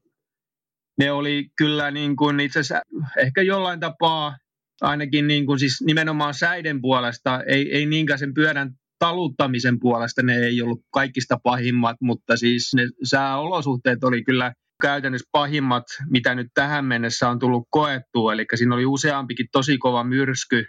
[1.00, 2.82] ne oli kyllä niin kuin itse asiassa
[3.18, 4.36] ehkä jollain tapaa
[4.80, 10.36] ainakin niin kuin siis nimenomaan säiden puolesta, ei, ei niinkään sen pyörän taluttamisen puolesta ne
[10.36, 16.84] ei ollut kaikista pahimmat, mutta siis ne sääolosuhteet oli kyllä käytännössä pahimmat, mitä nyt tähän
[16.84, 18.32] mennessä on tullut koettua.
[18.32, 20.66] Eli siinä oli useampikin tosi kova myrsky,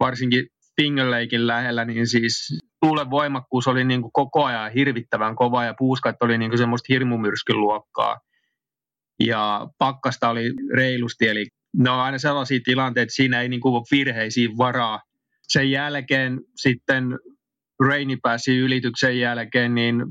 [0.00, 5.64] varsinkin Finger Lakein lähellä, niin siis tuulen voimakkuus oli niin kuin koko ajan hirvittävän kova
[5.64, 8.16] ja puuskat oli niin kuin semmoista hirmumyrskyn luokkaa.
[9.20, 13.84] Ja pakkasta oli reilusti, eli ne on aina sellaisia tilanteita, että siinä ei niin kuin
[13.90, 15.02] virheisiin varaa.
[15.42, 17.18] Sen jälkeen sitten
[17.88, 20.04] Rainy Passin ylityksen jälkeen, niin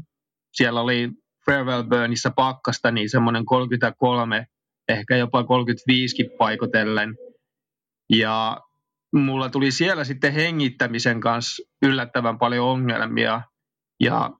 [0.53, 1.09] siellä oli
[1.45, 4.45] Farewell Burnissa pakkasta, niin semmoinen 33,
[4.89, 7.15] ehkä jopa 35 paikotellen.
[8.09, 8.61] Ja
[9.13, 13.41] mulla tuli siellä sitten hengittämisen kanssa yllättävän paljon ongelmia.
[13.99, 14.31] Ja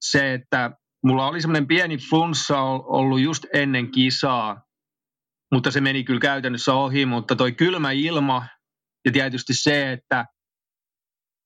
[0.00, 0.70] se, että
[1.02, 4.62] mulla oli semmoinen pieni flunssa ollut just ennen kisaa,
[5.52, 8.46] mutta se meni kyllä käytännössä ohi, mutta toi kylmä ilma
[9.04, 10.26] ja tietysti se, että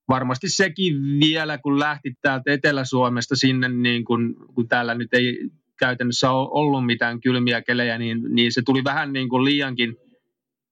[0.08, 6.30] varmasti sekin vielä, kun lähti täältä Etelä-Suomesta sinne, niin kun, kun täällä nyt ei käytännössä
[6.30, 9.96] ollut mitään kylmiä kelejä, niin, niin se tuli vähän niin kuin liiankin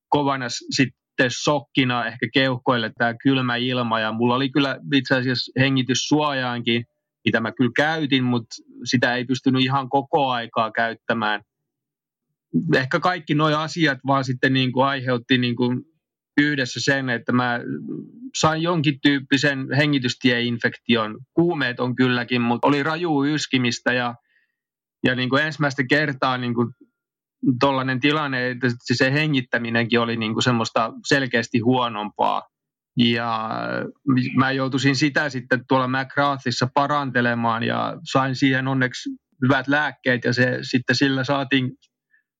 [0.08, 4.00] kovana sitten sokkina ehkä keuhkoille tämä kylmä ilma.
[4.00, 6.84] Ja mulla oli kyllä itse asiassa hengityssuojaankin,
[7.24, 11.42] mitä mä kyllä käytin, mutta sitä ei pystynyt ihan koko aikaa käyttämään.
[12.74, 15.82] Ehkä kaikki nuo asiat vaan sitten niin kuin aiheutti niin kuin
[16.40, 17.60] yhdessä sen, että mä
[18.36, 21.18] sain jonkin tyyppisen hengitystieinfektion.
[21.34, 24.14] Kuumeet on kylläkin, mutta oli raju yskimistä ja,
[25.04, 26.68] ja niin kuin ensimmäistä kertaa niin kuin
[27.60, 32.42] tollainen tilanne, että se hengittäminenkin oli niin kuin semmoista selkeästi huonompaa.
[32.96, 33.50] Ja
[34.36, 39.10] mä joutuisin sitä sitten tuolla McGrathissa parantelemaan ja sain siihen onneksi
[39.42, 41.72] hyvät lääkkeet ja se sitten sillä saatiin,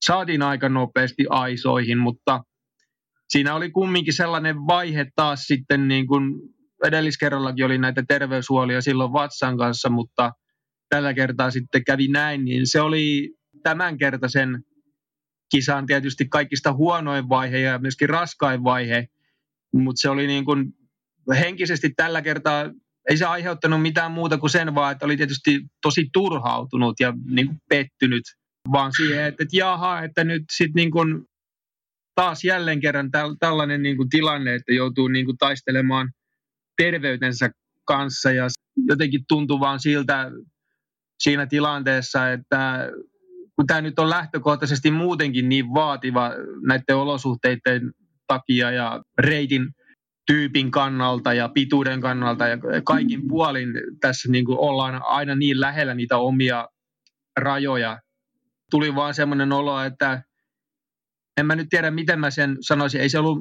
[0.05, 2.41] saatiin aika nopeasti aisoihin, mutta–
[3.29, 6.33] siinä oli kumminkin sellainen vaihe taas sitten, niin kuin
[6.85, 10.31] edelliskerrallakin oli näitä terveyshuolia silloin vatsan kanssa, mutta
[10.89, 14.63] tällä kertaa sitten kävi näin, niin se oli tämänkertaisen
[15.51, 19.07] kisan tietysti kaikista huonoin vaihe ja myöskin raskain vaihe,
[19.83, 20.73] mutta se oli niin kuin
[21.39, 22.65] henkisesti tällä kertaa
[23.09, 27.47] ei se aiheuttanut mitään muuta kuin sen vaan, että oli tietysti tosi turhautunut ja niin
[27.47, 28.23] kuin pettynyt
[28.71, 31.25] vaan siihen, että, että jaha, että nyt sitten niin kuin
[32.15, 36.11] taas jälleen kerran täl, tällainen niin kuin tilanne, että joutuu niin kuin taistelemaan
[36.77, 37.49] terveytensä
[37.87, 38.47] kanssa ja
[38.87, 40.31] jotenkin tuntui vaan siltä
[41.19, 42.89] siinä tilanteessa, että
[43.55, 46.31] kun tämä nyt on lähtökohtaisesti muutenkin niin vaativa
[46.67, 47.91] näiden olosuhteiden
[48.27, 49.69] takia ja reitin
[50.27, 53.67] tyypin kannalta ja pituuden kannalta ja kaikin puolin
[54.01, 56.67] tässä niin kuin ollaan aina niin lähellä niitä omia
[57.39, 57.99] rajoja.
[58.71, 60.23] Tuli vaan semmoinen olo, että
[61.37, 63.01] en mä nyt tiedä, miten mä sen sanoisin.
[63.01, 63.39] Ei se ollut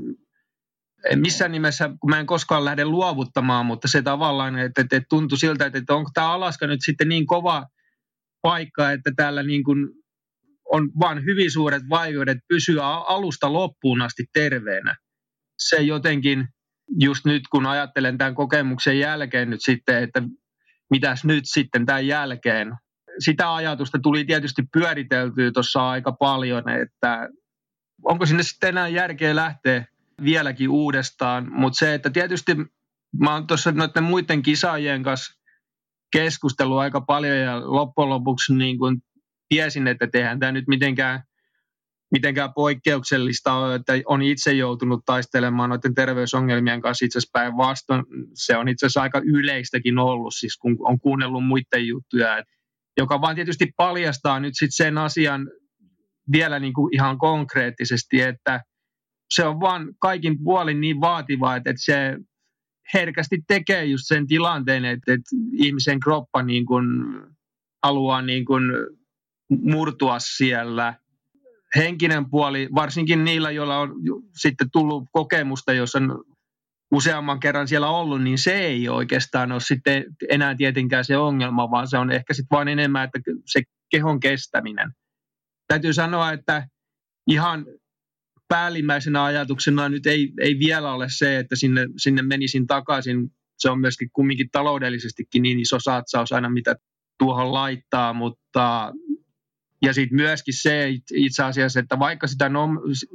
[1.17, 5.67] missään nimessä, kun mä en koskaan lähde luovuttamaan, mutta se tavallaan, että, että, tuntui siltä,
[5.67, 7.67] että, että onko tämä Alaska nyt sitten niin kova
[8.43, 9.89] paikka, että täällä niin kuin
[10.73, 14.95] on vain hyvin suuret vaikeudet pysyä alusta loppuun asti terveenä.
[15.59, 16.49] Se jotenkin,
[17.01, 20.23] just nyt kun ajattelen tämän kokemuksen jälkeen nyt sitten, että
[20.91, 22.75] mitäs nyt sitten tämän jälkeen.
[23.19, 27.29] Sitä ajatusta tuli tietysti pyöriteltyä tuossa aika paljon, että
[28.05, 29.85] onko sinne sitten enää järkeä lähteä
[30.25, 32.57] vieläkin uudestaan, mutta se, että tietysti
[33.21, 35.41] mä oon tuossa noiden muiden kisaajien kanssa
[36.13, 39.01] keskustellut aika paljon ja loppujen lopuksi niin kun
[39.49, 41.23] tiesin, että tehdään tämä nyt mitenkään,
[42.11, 48.05] mitenkään poikkeuksellista että on itse joutunut taistelemaan noiden terveysongelmien kanssa itse asiassa päinvastoin.
[48.35, 52.43] Se on itse asiassa aika yleistäkin ollut, siis kun on kuunnellut muiden juttuja,
[52.97, 55.51] joka vaan tietysti paljastaa nyt sitten sen asian
[56.33, 58.61] vielä niin kuin ihan konkreettisesti, että
[59.31, 62.17] se on vaan kaikin puolin niin vaativaa, että, että se
[62.95, 66.87] herkästi tekee just sen tilanteen, että, että ihmisen kroppa niin kuin
[67.83, 68.63] haluaa niin kuin
[69.63, 70.95] murtua siellä.
[71.77, 73.95] Henkinen puoli, varsinkin niillä, joilla on
[74.37, 76.25] sitten tullut kokemusta, jos on
[76.93, 81.89] useamman kerran siellä ollut, niin se ei oikeastaan ole sitten enää tietenkään se ongelma, vaan
[81.89, 84.91] se on ehkä sitten vain enemmän, että se kehon kestäminen.
[85.69, 86.69] Täytyy sanoa, että
[87.27, 87.67] ihan
[88.49, 93.31] päällimmäisenä ajatuksena nyt ei, ei vielä ole se, että sinne, sinne menisin takaisin.
[93.59, 96.77] Se on myöskin kumminkin taloudellisestikin niin iso satsaus aina, mitä
[97.19, 98.93] tuohon laittaa, mutta
[99.85, 102.51] ja sitten myöskin se itse asiassa, että vaikka sitä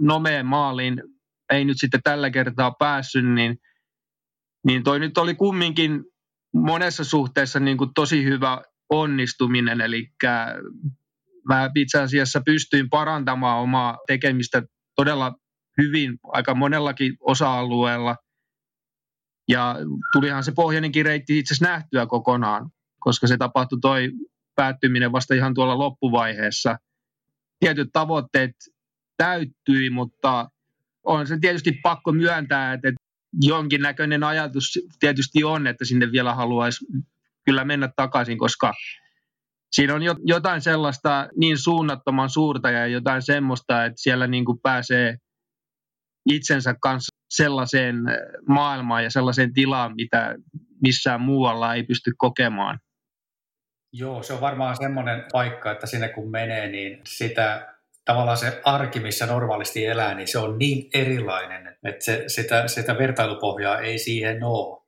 [0.02, 1.04] nomeen maaliin
[1.50, 3.58] ei nyt sitten tällä kertaa päässyt, niin,
[4.66, 6.04] niin toi nyt oli kumminkin
[6.54, 10.08] monessa suhteessa niin kuin tosi hyvä onnistuminen, eli
[11.48, 14.64] mä itse asiassa pystyin parantamaan omaa tekemistä
[14.96, 15.36] todella
[15.82, 18.16] hyvin aika monellakin osa-alueella.
[19.48, 19.76] Ja
[20.14, 24.12] tulihan se pohjainenkin reitti itse asiassa nähtyä kokonaan, koska se tapahtui toi
[24.60, 26.78] päättyminen vasta ihan tuolla loppuvaiheessa.
[27.60, 28.52] Tietyt tavoitteet
[29.18, 30.50] täyttyi, mutta
[31.04, 32.92] on se tietysti pakko myöntää, että
[33.42, 36.86] jonkinnäköinen ajatus tietysti on, että sinne vielä haluaisi
[37.46, 38.74] kyllä mennä takaisin, koska
[39.72, 45.18] siinä on jotain sellaista niin suunnattoman suurta ja jotain semmoista, että siellä niin kuin pääsee
[46.30, 47.96] itsensä kanssa sellaiseen
[48.48, 50.36] maailmaan ja sellaiseen tilaan, mitä
[50.82, 52.80] missään muualla ei pysty kokemaan.
[53.94, 57.74] Joo, se on varmaan semmoinen paikka, että sinne kun menee, niin sitä
[58.06, 62.98] tavallaan se arki, missä normaalisti elää, niin se on niin erilainen, että se, sitä, sitä
[62.98, 64.82] vertailupohjaa ei siihen ole.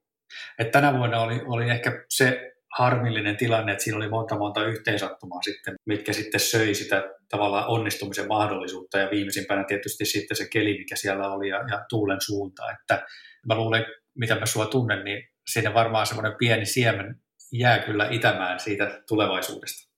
[0.59, 5.41] Et tänä vuonna oli, oli ehkä se harmillinen tilanne, että siinä oli monta monta yhteensattumaa
[5.41, 10.95] sitten, mitkä sitten söi sitä tavallaan onnistumisen mahdollisuutta ja viimeisimpänä tietysti sitten se keli, mikä
[10.95, 12.71] siellä oli ja, ja tuulen suunta.
[12.71, 13.05] Että
[13.47, 13.85] mä luulen,
[14.15, 17.15] mitä mä sua tunnen, niin siinä varmaan semmoinen pieni siemen
[17.51, 19.91] jää kyllä itämään siitä tulevaisuudesta.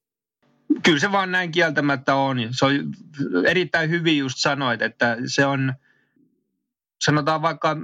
[0.84, 2.38] Kyllä se vaan näin kieltämättä on.
[2.52, 2.74] Se on
[3.48, 5.74] erittäin hyvin just sanoit, että se on,
[7.04, 7.78] sanotaan vaikka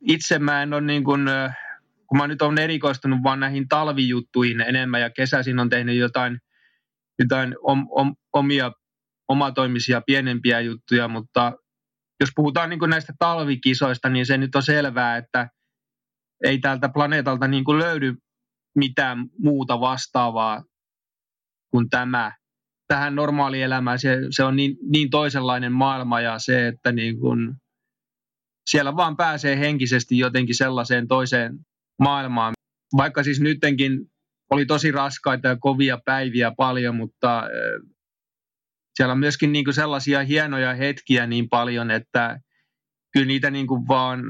[0.00, 1.26] itse mä en ole niin kuin,
[2.06, 6.38] kun mä nyt olen erikoistunut vaan näihin talvijuttuihin enemmän ja kesäisin on tehnyt jotain,
[7.18, 8.72] jotain om, om, omia
[9.28, 11.52] omatoimisia pienempiä juttuja, mutta
[12.20, 15.48] jos puhutaan niin näistä talvikisoista, niin se nyt on selvää, että
[16.44, 18.14] ei tältä planeetalta niin kuin löydy
[18.74, 20.64] mitään muuta vastaavaa
[21.70, 22.32] kuin tämä.
[22.88, 27.54] Tähän normaalielämään se, se on niin, niin toisenlainen maailma ja se, että niin kuin
[28.70, 31.58] siellä vaan pääsee henkisesti jotenkin sellaiseen toiseen
[32.02, 32.54] maailmaan.
[32.96, 34.00] Vaikka siis nyttenkin
[34.50, 37.42] oli tosi raskaita ja kovia päiviä paljon, mutta
[38.96, 42.38] siellä on myöskin niin kuin sellaisia hienoja hetkiä niin paljon, että
[43.12, 44.20] kyllä niitä niin kuin vaan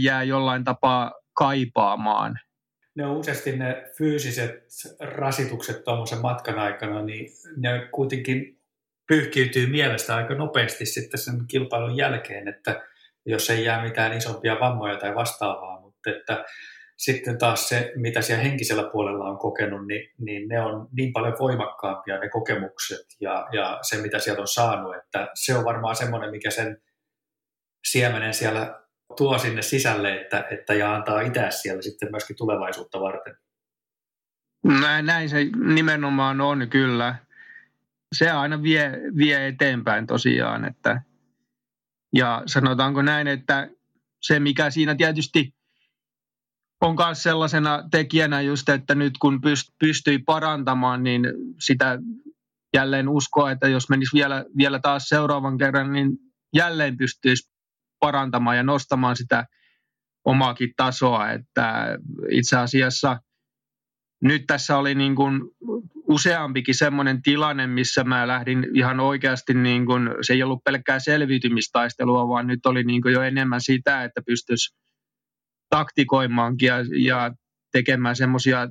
[0.00, 2.38] jää jollain tapaa kaipaamaan
[2.96, 4.64] ne on useasti ne fyysiset
[5.00, 8.60] rasitukset tuommoisen matkan aikana, niin ne kuitenkin
[9.08, 12.82] pyyhkiytyy mielestä aika nopeasti sitten sen kilpailun jälkeen, että
[13.26, 16.44] jos ei jää mitään isompia vammoja tai vastaavaa, mutta että
[16.96, 21.36] sitten taas se, mitä siellä henkisellä puolella on kokenut, niin, niin ne on niin paljon
[21.38, 26.30] voimakkaampia ne kokemukset ja, ja se, mitä sieltä on saanut, että se on varmaan semmoinen,
[26.30, 26.82] mikä sen
[27.84, 28.83] siemenen siellä
[29.16, 33.36] tuo sinne sisälle, että, että ja antaa itää siellä sitten myöskin tulevaisuutta varten.
[35.02, 35.38] Näin, se
[35.74, 37.16] nimenomaan on kyllä.
[38.16, 40.64] Se aina vie, vie eteenpäin tosiaan.
[40.64, 41.02] Että,
[42.12, 43.70] ja sanotaanko näin, että
[44.22, 45.54] se mikä siinä tietysti
[46.80, 49.40] on myös sellaisena tekijänä just, että nyt kun
[49.78, 51.22] pystyi parantamaan, niin
[51.60, 51.98] sitä
[52.74, 56.18] jälleen uskoa, että jos menisi vielä, vielä taas seuraavan kerran, niin
[56.54, 57.53] jälleen pystyisi
[58.00, 59.46] parantamaan ja nostamaan sitä
[60.24, 61.30] omaakin tasoa.
[61.30, 61.98] Että
[62.30, 63.20] itse asiassa
[64.22, 65.42] nyt tässä oli niin kuin
[66.08, 72.28] useampikin semmoinen tilanne, missä mä lähdin ihan oikeasti, niin kuin, se ei ollut pelkkää selviytymistaistelua,
[72.28, 74.76] vaan nyt oli niin kuin jo enemmän sitä, että pystyisi
[75.68, 77.32] taktikoimaankin ja, ja
[77.72, 78.68] tekemään semmoisia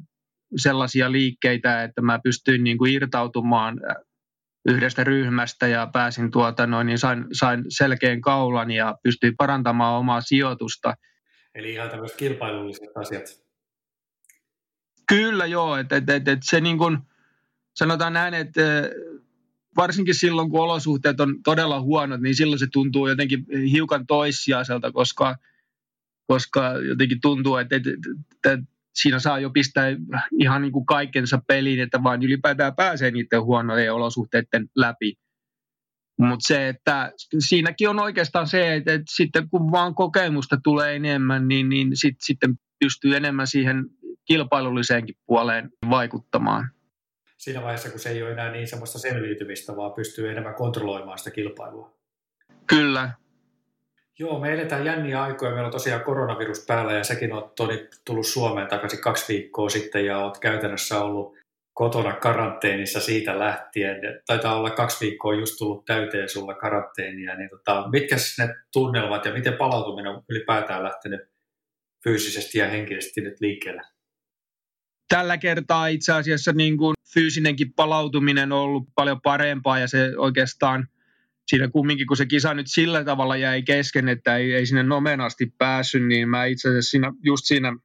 [0.56, 3.80] sellaisia liikkeitä, että mä pystyin niin kuin irtautumaan
[4.66, 10.22] yhdestä ryhmästä ja pääsin tuota noin, niin sain, sain selkeän kaulan ja pystyin parantamaan omaa
[10.22, 10.94] sijoitusta.
[11.56, 13.44] Eli ihan tämmöiset kilpailulliset asiat.
[15.08, 16.98] Kyllä joo, että et, et, et se niin kuin,
[17.76, 18.62] sanotaan näin, että
[19.78, 25.36] varsinkin silloin kun olosuhteet on todella huonot, niin silloin se tuntuu jotenkin hiukan toissijaiselta, koska,
[26.28, 27.90] koska jotenkin tuntuu, että, että,
[28.36, 29.86] että siinä saa jo pistää
[30.40, 35.14] ihan niin kuin kaikensa peliin, että vaan ylipäätään pääsee niiden huonojen olosuhteiden läpi.
[36.20, 41.48] Mutta se, että siinäkin on oikeastaan se, että, että sitten kun vaan kokemusta tulee enemmän,
[41.48, 43.86] niin, niin sit, sitten pystyy enemmän siihen
[44.26, 46.70] kilpailulliseenkin puoleen vaikuttamaan.
[47.38, 51.32] Siinä vaiheessa, kun se ei ole enää niin semmoista selviytymistä, vaan pystyy enemmän kontrolloimaan sitä
[51.32, 51.98] kilpailua.
[52.68, 53.12] Kyllä,
[54.20, 55.52] Joo, me eletään jänniä aikoja.
[55.52, 60.06] Meillä on tosiaan koronavirus päällä ja sekin on Toni tullut Suomeen takaisin kaksi viikkoa sitten
[60.06, 61.38] ja olet käytännössä ollut
[61.74, 63.98] kotona karanteenissa siitä lähtien.
[64.28, 67.36] Taitaa olla kaksi viikkoa just tullut täyteen sulla karanteenia.
[67.36, 71.22] Niin tota, mitkä ne tunnelmat ja miten palautuminen on ylipäätään lähtenyt
[72.04, 73.82] fyysisesti ja henkisesti nyt liikkeelle?
[75.10, 80.88] Tällä kertaa itse asiassa niin kuin fyysinenkin palautuminen on ollut paljon parempaa ja se oikeastaan
[81.48, 85.54] siinä kumminkin, kun se kisa nyt sillä tavalla jäi kesken, että ei, ei sinne nomenasti
[85.58, 87.78] päässyt, niin mä itse asiassa siinä, just siinä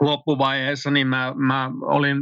[0.00, 2.18] loppuvaiheessa, niin mä, mä olin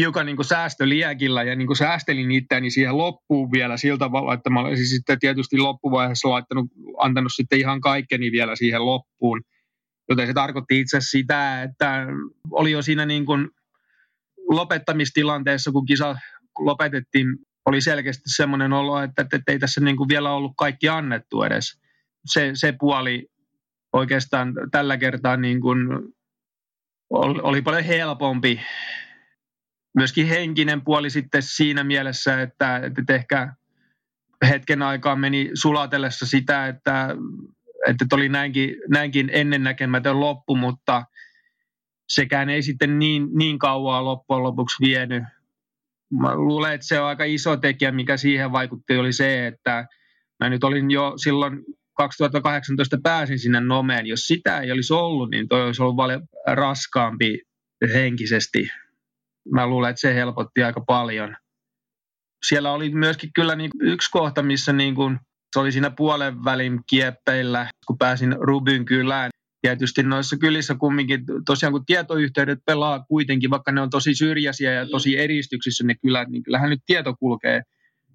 [0.00, 4.86] hiukan niin säästöliäkillä ja niin säästelin itseäni siihen loppuun vielä sillä tavalla, että mä olisin
[4.86, 6.66] sitten tietysti loppuvaiheessa laittanut,
[6.98, 9.40] antanut sitten ihan kaikkeni vielä siihen loppuun.
[10.08, 12.06] Joten se tarkoitti itse sitä, että
[12.50, 13.48] oli jo siinä niin kuin
[14.48, 16.16] lopettamistilanteessa, kun kisa
[16.58, 17.26] lopetettiin
[17.70, 21.80] oli selkeästi semmoinen olo, että, että ei tässä niin kuin vielä ollut kaikki annettu edes.
[22.26, 23.28] Se, se puoli
[23.92, 25.88] oikeastaan tällä kertaa niin kuin
[27.10, 28.60] oli, oli paljon helpompi.
[29.96, 33.54] Myöskin henkinen puoli sitten siinä mielessä, että, että ehkä
[34.48, 37.08] hetken aikaa meni sulatellessa sitä, että,
[37.86, 41.04] että oli näinkin, näinkin ennennäkemätön loppu, mutta
[42.08, 45.24] sekään ei sitten niin, niin kauaa loppujen lopuksi vienyt
[46.20, 49.86] mä luulen, että se on aika iso tekijä, mikä siihen vaikutti, oli se, että
[50.40, 51.64] mä nyt olin jo silloin
[51.96, 54.06] 2018 pääsin sinne Nomeen.
[54.06, 57.42] Jos sitä ei olisi ollut, niin toi olisi ollut paljon raskaampi
[57.94, 58.68] henkisesti.
[59.52, 61.36] Mä luulen, että se helpotti aika paljon.
[62.46, 65.18] Siellä oli myöskin kyllä niin yksi kohta, missä niin kuin,
[65.52, 69.30] se oli siinä puolen välin kieppeillä, kun pääsin Rubyn kylään
[69.60, 74.86] tietysti noissa kylissä kumminkin, tosiaan kun tietoyhteydet pelaa kuitenkin, vaikka ne on tosi syrjäisiä ja
[74.88, 77.62] tosi eristyksissä ne kylät, niin kyllähän nyt tieto kulkee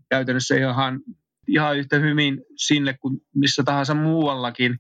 [0.10, 1.00] käytännössä ihan,
[1.48, 4.80] ihan yhtä hyvin sinne kuin missä tahansa muuallakin.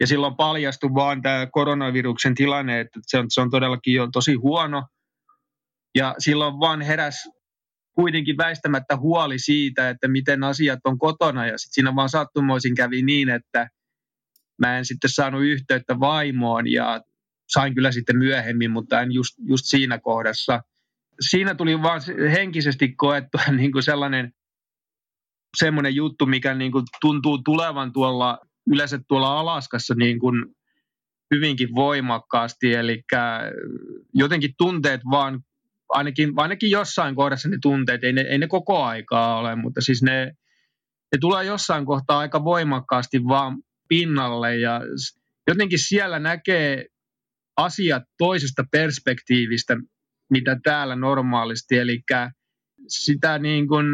[0.00, 4.34] Ja silloin paljastui vaan tämä koronaviruksen tilanne, että se on, se on todellakin jo tosi
[4.34, 4.86] huono.
[5.94, 7.28] Ja silloin vaan heräs
[7.94, 11.46] kuitenkin väistämättä huoli siitä, että miten asiat on kotona.
[11.46, 13.68] Ja sitten siinä vaan sattumoisin kävi niin, että–
[14.60, 17.00] mä en sitten saanut yhteyttä vaimoon ja
[17.48, 20.62] sain kyllä sitten myöhemmin, mutta en just, just siinä kohdassa.
[21.20, 22.00] Siinä tuli vaan
[22.32, 24.32] henkisesti koettua niin kuin sellainen
[25.56, 28.38] semmoinen juttu, mikä niin kuin tuntuu tulevan tuolla,
[28.72, 30.44] yleensä tuolla Alaskassa niin kuin
[31.34, 33.02] hyvinkin voimakkaasti, eli
[34.14, 35.40] jotenkin tunteet vaan,
[35.88, 40.02] ainakin, ainakin jossain kohdassa ne tunteet, ei ne, ei ne koko aikaa ole, mutta siis
[40.02, 40.24] ne,
[41.12, 43.56] ne tulee jossain kohtaa aika voimakkaasti vaan
[43.90, 44.80] pinnalle ja
[45.48, 46.86] jotenkin siellä näkee
[47.56, 49.76] asiat toisesta perspektiivistä,
[50.30, 51.78] mitä täällä normaalisti.
[51.78, 52.02] Eli
[52.88, 53.86] sitä niin kuin,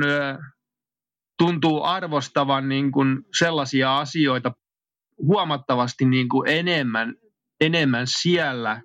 [1.39, 4.53] tuntuu arvostavan niin kuin sellaisia asioita
[5.19, 7.15] huomattavasti niin kuin enemmän,
[7.61, 8.83] enemmän siellä.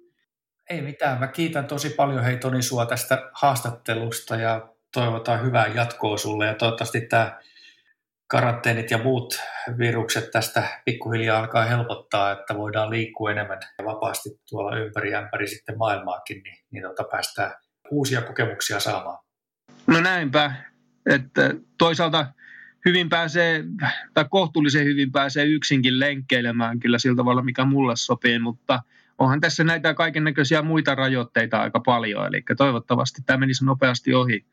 [0.70, 1.20] Ei mitään.
[1.20, 6.56] Mä kiitän tosi paljon hei Toni sua tästä haastattelusta ja toivotaan hyvää jatkoa sulle ja
[6.56, 7.40] toivottavasti tämä
[8.32, 9.40] karanteenit ja muut
[9.78, 16.44] virukset tästä pikkuhiljaa alkaa helpottaa, että voidaan liikkua enemmän vapaasti tuolla ympäri ämpäri sitten maailmaakin,
[16.44, 17.52] niin, niin tota päästään
[17.92, 19.20] uusia kokemuksia saamaan.
[19.88, 20.54] No näinpä,
[21.10, 22.26] että toisaalta
[22.86, 23.64] hyvin pääsee,
[24.14, 28.80] tai kohtuullisen hyvin pääsee yksinkin lenkkeilemään kyllä sillä tavalla, mikä mulle sopii, mutta
[29.18, 34.46] onhan tässä näitä kaiken näköisiä muita rajoitteita aika paljon, eli toivottavasti tämä menisi nopeasti ohi.